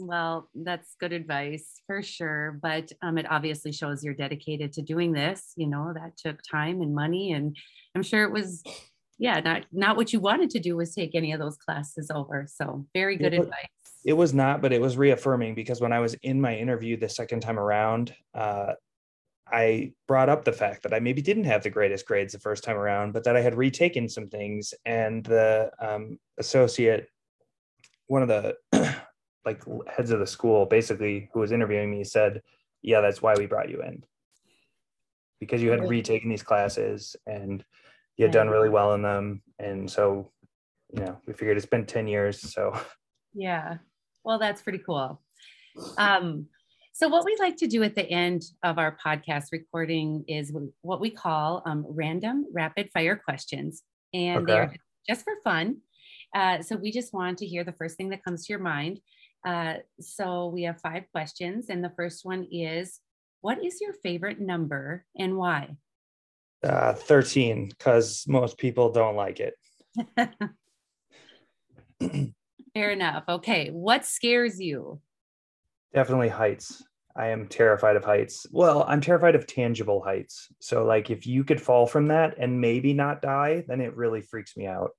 Well, 0.00 0.48
that's 0.54 0.94
good 1.00 1.12
advice 1.12 1.80
for 1.86 2.02
sure. 2.02 2.58
But 2.62 2.92
um, 3.02 3.18
it 3.18 3.26
obviously 3.30 3.72
shows 3.72 4.04
you're 4.04 4.14
dedicated 4.14 4.72
to 4.74 4.82
doing 4.82 5.12
this. 5.12 5.52
You 5.56 5.66
know, 5.66 5.92
that 5.94 6.16
took 6.16 6.40
time 6.42 6.80
and 6.80 6.94
money. 6.94 7.32
And 7.32 7.56
I'm 7.94 8.02
sure 8.02 8.24
it 8.24 8.32
was, 8.32 8.62
yeah, 9.18 9.40
not, 9.40 9.64
not 9.72 9.96
what 9.96 10.12
you 10.12 10.20
wanted 10.20 10.50
to 10.50 10.60
do 10.60 10.76
was 10.76 10.94
take 10.94 11.14
any 11.14 11.32
of 11.32 11.40
those 11.40 11.56
classes 11.56 12.10
over. 12.14 12.46
So 12.48 12.86
very 12.94 13.16
good 13.16 13.34
it 13.34 13.40
was, 13.40 13.48
advice. 13.48 13.66
It 14.04 14.12
was 14.12 14.32
not, 14.32 14.62
but 14.62 14.72
it 14.72 14.80
was 14.80 14.96
reaffirming 14.96 15.54
because 15.54 15.80
when 15.80 15.92
I 15.92 16.00
was 16.00 16.14
in 16.22 16.40
my 16.40 16.56
interview 16.56 16.96
the 16.96 17.08
second 17.08 17.40
time 17.40 17.58
around, 17.58 18.14
uh, 18.34 18.74
I 19.50 19.92
brought 20.06 20.28
up 20.28 20.44
the 20.44 20.52
fact 20.52 20.82
that 20.82 20.92
I 20.92 21.00
maybe 21.00 21.22
didn't 21.22 21.44
have 21.44 21.62
the 21.62 21.70
greatest 21.70 22.06
grades 22.06 22.34
the 22.34 22.38
first 22.38 22.62
time 22.62 22.76
around, 22.76 23.12
but 23.12 23.24
that 23.24 23.34
I 23.34 23.40
had 23.40 23.54
retaken 23.54 24.08
some 24.08 24.28
things. 24.28 24.74
And 24.84 25.24
the 25.24 25.70
um, 25.80 26.18
associate 26.38 27.08
one 28.08 28.22
of 28.22 28.28
the 28.28 28.56
like 29.48 29.62
heads 29.88 30.10
of 30.10 30.20
the 30.20 30.26
school 30.26 30.66
basically 30.66 31.30
who 31.32 31.40
was 31.40 31.52
interviewing 31.52 31.90
me 31.90 32.04
said 32.04 32.42
yeah 32.82 33.00
that's 33.00 33.22
why 33.22 33.34
we 33.34 33.46
brought 33.46 33.70
you 33.70 33.82
in. 33.82 34.04
Because 35.40 35.62
you 35.62 35.70
had 35.70 35.88
retaken 35.88 36.28
these 36.28 36.42
classes 36.42 37.16
and 37.26 37.64
you 38.16 38.24
had 38.24 38.32
done 38.32 38.48
really 38.48 38.68
well 38.68 38.94
in 38.94 39.02
them. 39.02 39.42
And 39.58 39.90
so 39.90 40.30
you 40.92 41.02
know 41.02 41.18
we 41.26 41.32
figured 41.32 41.56
it's 41.56 41.66
been 41.66 41.86
10 41.86 42.08
years 42.08 42.40
so. 42.40 42.78
Yeah. 43.34 43.78
Well 44.24 44.38
that's 44.38 44.62
pretty 44.62 44.80
cool. 44.80 45.22
Um 45.96 46.48
so 46.92 47.06
what 47.06 47.24
we 47.24 47.36
like 47.38 47.56
to 47.58 47.68
do 47.68 47.84
at 47.84 47.94
the 47.94 48.10
end 48.10 48.42
of 48.64 48.76
our 48.76 48.98
podcast 49.04 49.52
recording 49.52 50.24
is 50.26 50.52
what 50.80 51.00
we 51.00 51.10
call 51.10 51.62
um, 51.64 51.86
random 51.88 52.46
rapid 52.52 52.90
fire 52.92 53.14
questions. 53.14 53.84
And 54.12 54.38
okay. 54.38 54.52
they're 54.52 54.74
just 55.08 55.22
for 55.22 55.34
fun. 55.44 55.76
Uh, 56.34 56.60
so 56.60 56.74
we 56.74 56.90
just 56.90 57.14
want 57.14 57.38
to 57.38 57.46
hear 57.46 57.62
the 57.62 57.72
first 57.72 57.96
thing 57.96 58.08
that 58.08 58.24
comes 58.24 58.46
to 58.46 58.52
your 58.52 58.58
mind. 58.60 59.00
Uh, 59.44 59.74
so 60.00 60.48
we 60.48 60.64
have 60.64 60.80
five 60.80 61.04
questions, 61.12 61.66
and 61.68 61.82
the 61.82 61.92
first 61.96 62.24
one 62.24 62.46
is 62.50 63.00
What 63.40 63.64
is 63.64 63.80
your 63.80 63.92
favorite 63.92 64.40
number 64.40 65.04
and 65.16 65.36
why? 65.36 65.76
Uh, 66.62 66.92
13, 66.92 67.68
because 67.68 68.24
most 68.26 68.58
people 68.58 68.90
don't 68.90 69.14
like 69.14 69.40
it. 69.40 69.54
Fair 72.74 72.90
enough. 72.90 73.24
Okay. 73.28 73.70
What 73.70 74.04
scares 74.04 74.60
you? 74.60 75.00
Definitely 75.94 76.28
heights. 76.28 76.82
I 77.16 77.28
am 77.28 77.48
terrified 77.48 77.96
of 77.96 78.04
heights. 78.04 78.46
Well, 78.52 78.84
I'm 78.86 79.00
terrified 79.00 79.34
of 79.34 79.46
tangible 79.46 80.00
heights. 80.02 80.48
So, 80.60 80.84
like, 80.84 81.10
if 81.10 81.26
you 81.26 81.42
could 81.42 81.60
fall 81.60 81.86
from 81.86 82.08
that 82.08 82.36
and 82.38 82.60
maybe 82.60 82.92
not 82.92 83.22
die, 83.22 83.64
then 83.66 83.80
it 83.80 83.96
really 83.96 84.20
freaks 84.20 84.56
me 84.56 84.66
out. 84.66 84.90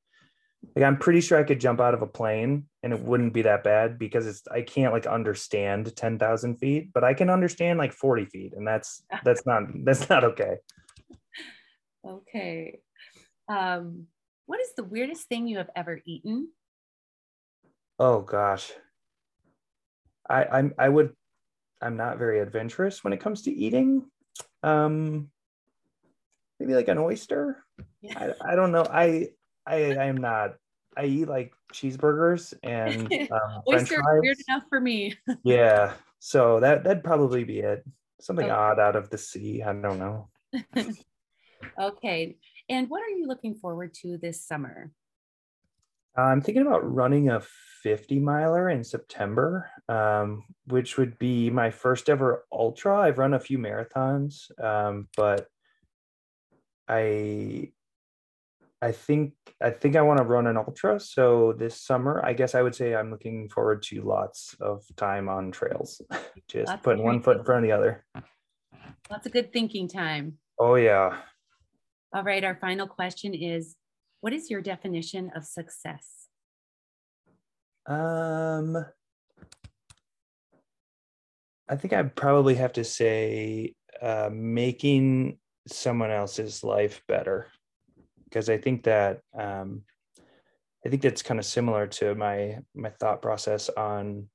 Like 0.76 0.86
I'm 0.86 0.98
pretty 0.98 1.22
sure 1.22 1.38
I 1.38 1.44
could 1.44 1.60
jump 1.60 1.80
out 1.80 1.94
of 1.94 2.02
a 2.02 2.08
plane 2.08 2.66
and 2.84 2.94
it 2.94 3.00
wouldn't 3.00 3.34
be 3.34 3.44
that 3.44 3.64
bad 3.64 3.98
because 3.98 4.28
it's 4.28 4.44
I 4.52 4.62
can't 4.62 4.94
like 4.94 5.08
understand 5.08 5.96
10,000 5.96 6.58
feet, 6.58 6.92
but 6.94 7.04
I 7.04 7.14
can 7.14 7.30
understand 7.30 7.80
like 7.80 7.94
40 7.94 8.26
feet 8.26 8.54
and 8.54 8.68
that's 8.68 9.04
that's 9.24 9.46
not 9.46 9.64
that's 9.84 10.10
not 10.10 10.24
okay. 10.24 10.58
Okay. 12.06 12.80
Um 13.48 14.08
what 14.46 14.60
is 14.60 14.74
the 14.76 14.84
weirdest 14.84 15.28
thing 15.28 15.48
you 15.48 15.58
have 15.58 15.70
ever 15.76 16.02
eaten? 16.06 16.50
Oh 17.98 18.22
gosh. 18.22 18.72
I 20.30 20.46
I'm 20.46 20.74
I 20.78 20.90
would 20.90 21.14
I'm 21.82 21.96
not 21.96 22.18
very 22.18 22.40
adventurous 22.40 23.04
when 23.04 23.14
it 23.14 23.22
comes 23.22 23.44
to 23.44 23.52
eating. 23.52 24.06
Um 24.62 25.30
maybe 26.60 26.76
like 26.76 26.90
an 26.90 26.98
oyster. 26.98 27.64
Yeah. 28.02 28.34
I, 28.42 28.52
I 28.52 28.56
don't 28.56 28.74
know. 28.74 28.86
I 28.90 29.30
I 29.66 29.94
I 29.96 30.06
am 30.06 30.18
not. 30.18 30.56
I 30.98 31.06
eat 31.06 31.28
like 31.28 31.54
cheeseburgers 31.74 32.54
and 32.64 33.12
um. 33.32 33.62
Weird 33.66 34.38
enough 34.48 34.64
for 34.70 34.80
me. 34.80 35.16
yeah, 35.44 35.94
so 36.20 36.60
that 36.60 36.84
that'd 36.84 37.04
probably 37.04 37.44
be 37.44 37.60
it. 37.60 37.84
Something 38.20 38.46
okay. 38.46 38.54
odd 38.54 38.80
out 38.80 38.96
of 38.96 39.10
the 39.10 39.18
sea. 39.18 39.64
I 39.64 39.74
don't 39.74 40.00
know. 40.00 40.30
okay, 41.80 42.38
and 42.70 42.90
what 42.90 43.02
are 43.02 43.10
you 43.10 43.28
looking 43.28 43.56
forward 43.56 43.94
to 44.02 44.18
this 44.18 44.46
summer? 44.46 44.92
I'm 46.16 46.42
thinking 46.42 46.66
about 46.66 46.92
running 46.92 47.30
a 47.30 47.42
50 47.84 48.20
miler 48.20 48.70
in 48.70 48.84
September, 48.84 49.70
um, 49.88 50.44
which 50.66 50.98
would 50.98 51.18
be 51.18 51.50
my 51.50 51.72
first 51.72 52.10
ever 52.10 52.46
ultra. 52.52 53.00
I've 53.00 53.18
run 53.18 53.34
a 53.34 53.40
few 53.40 53.58
marathons, 53.58 54.52
um, 54.62 55.08
but 55.16 55.48
I 56.88 57.72
I 58.82 58.92
think 58.94 59.34
I 59.62 59.72
think 59.72 59.96
I 59.96 60.02
want 60.02 60.20
to 60.20 60.24
run 60.24 60.48
an 60.48 60.56
ultra. 60.56 61.00
So 61.00 61.54
this 61.58 61.82
summer, 61.82 62.24
I 62.24 62.34
guess 62.34 62.56
I 62.56 62.62
would 62.62 62.76
say 62.76 62.96
I'm 62.96 63.12
looking 63.12 63.50
forward 63.50 63.84
to 63.84 64.02
lots 64.02 64.56
of 64.62 64.84
time 64.96 65.28
on 65.28 65.52
trails. 65.52 66.02
Just 66.48 66.70
lots 66.70 66.82
putting 66.82 67.04
one 67.04 67.22
foot 67.22 67.40
in 67.40 67.44
front 67.44 67.66
of 67.66 67.70
the 67.70 67.76
other. 67.76 68.06
Lots 69.12 69.26
of 69.26 69.34
good 69.34 69.52
thinking 69.52 69.90
time. 69.90 70.38
Oh 70.58 70.76
yeah. 70.76 71.18
All 72.14 72.24
right. 72.24 72.44
Our 72.44 72.56
final 72.56 72.88
question 72.88 73.34
is 73.34 73.76
what 74.22 74.34
is 74.34 74.50
your 74.50 74.62
definition 74.62 75.32
of 75.36 75.44
success? 75.44 76.28
Um 77.86 78.78
I 81.70 81.76
think 81.76 81.94
I'd 81.94 82.16
probably 82.16 82.56
have 82.56 82.74
to 82.74 82.84
say 82.84 83.76
uh, 84.02 84.30
making 84.32 85.38
someone 85.68 86.10
else's 86.10 86.64
life 86.64 87.04
better, 87.08 87.48
because 88.30 88.50
I 88.50 88.58
think 88.58 88.84
that 88.84 89.22
um, 89.38 89.82
I 90.86 90.90
think 90.90 91.02
that's 91.02 91.22
kind 91.22 91.40
of 91.40 91.46
similar 91.46 91.88
to 91.88 92.16
my 92.16 92.60
my 92.76 92.90
thought 92.90 93.22
process 93.22 93.70
on 93.70 94.28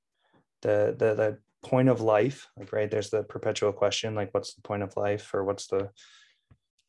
the 0.61 0.95
the 0.97 1.15
the 1.15 1.37
point 1.63 1.89
of 1.89 2.01
life. 2.01 2.47
Like 2.57 2.71
right, 2.73 2.91
there's 2.91 3.09
the 3.09 3.23
perpetual 3.23 3.71
question, 3.71 4.15
like 4.15 4.33
what's 4.33 4.53
the 4.53 4.61
point 4.61 4.83
of 4.83 4.95
life, 4.97 5.33
or 5.33 5.43
what's 5.43 5.67
the 5.67 5.89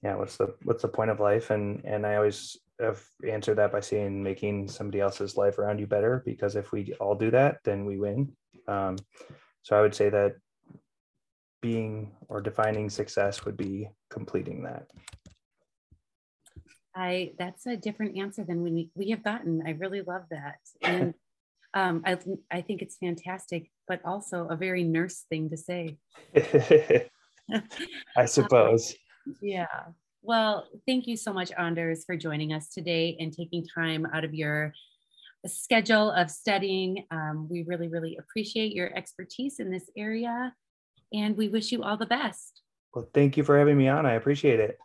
yeah, 0.03 0.17
what's 0.17 0.37
the 0.37 0.55
what's 0.65 0.83
the 0.83 0.89
point 0.89 1.11
of 1.11 1.21
life? 1.21 1.51
And 1.51 1.83
and 1.85 2.07
I 2.07 2.17
always 2.17 2.57
have 2.81 3.03
answered 3.29 3.57
that 3.57 3.73
by 3.73 3.81
saying 3.81 4.23
making 4.23 4.69
somebody 4.69 5.01
else's 5.01 5.37
life 5.37 5.59
around 5.59 5.79
you 5.79 5.87
better, 5.87 6.23
because 6.27 6.57
if 6.57 6.73
we 6.73 6.95
all 7.01 7.15
do 7.15 7.31
that, 7.31 7.59
then 7.65 7.87
we 7.87 7.99
win. 7.99 8.33
Um, 8.69 8.97
so 9.63 9.77
I 9.77 9.81
would 9.81 9.95
say 9.95 10.11
that 10.11 10.35
being 11.63 12.13
or 12.29 12.41
defining 12.41 12.91
success 12.91 13.45
would 13.45 13.57
be 13.57 13.89
completing 14.11 14.63
that. 14.65 14.87
I 16.97 17.33
that's 17.39 17.67
a 17.67 17.77
different 17.77 18.17
answer 18.17 18.43
than 18.43 18.63
we 18.63 18.91
we 18.95 19.11
have 19.11 19.23
gotten. 19.23 19.63
I 19.67 19.73
really 19.73 20.01
love 20.01 20.23
that, 20.31 20.59
and 20.83 21.15
um, 21.75 22.03
I 22.07 22.19
I 22.51 22.63
think 22.63 22.81
it's 22.81 22.97
fantastic, 22.97 23.71
but 23.87 24.01
also 24.05 24.49
a 24.49 24.57
very 24.57 24.83
nurse 24.83 25.25
thing 25.29 25.51
to 25.51 25.57
say. 25.59 25.99
I 28.17 28.25
suppose. 28.25 28.95
Um, 29.27 29.37
yeah. 29.43 29.67
Well, 30.23 30.67
thank 30.89 31.07
you 31.07 31.17
so 31.17 31.33
much, 31.33 31.53
Anders, 31.57 32.05
for 32.05 32.17
joining 32.17 32.53
us 32.53 32.71
today 32.71 33.17
and 33.21 33.33
taking 33.33 33.65
time 33.73 34.07
out 34.13 34.25
of 34.25 34.35
your 34.35 34.73
schedule 35.47 36.11
of 36.11 36.31
studying. 36.31 37.05
Um, 37.13 37.47
we 37.49 37.63
really, 37.63 37.87
really 37.89 38.17
appreciate 38.17 38.73
your 38.73 38.97
expertise 38.97 39.61
in 39.61 39.71
this 39.71 39.89
area, 39.97 40.55
and 41.13 41.37
we 41.37 41.49
wish 41.49 41.71
you 41.71 41.83
all 41.83 41.99
the 41.99 42.07
best. 42.07 42.63
Well, 42.95 43.09
thank 43.13 43.37
you 43.37 43.45
for 43.45 43.59
having 43.59 43.77
me 43.77 43.87
on. 43.89 44.07
I 44.07 44.15
appreciate 44.15 44.61
it. 44.61 44.79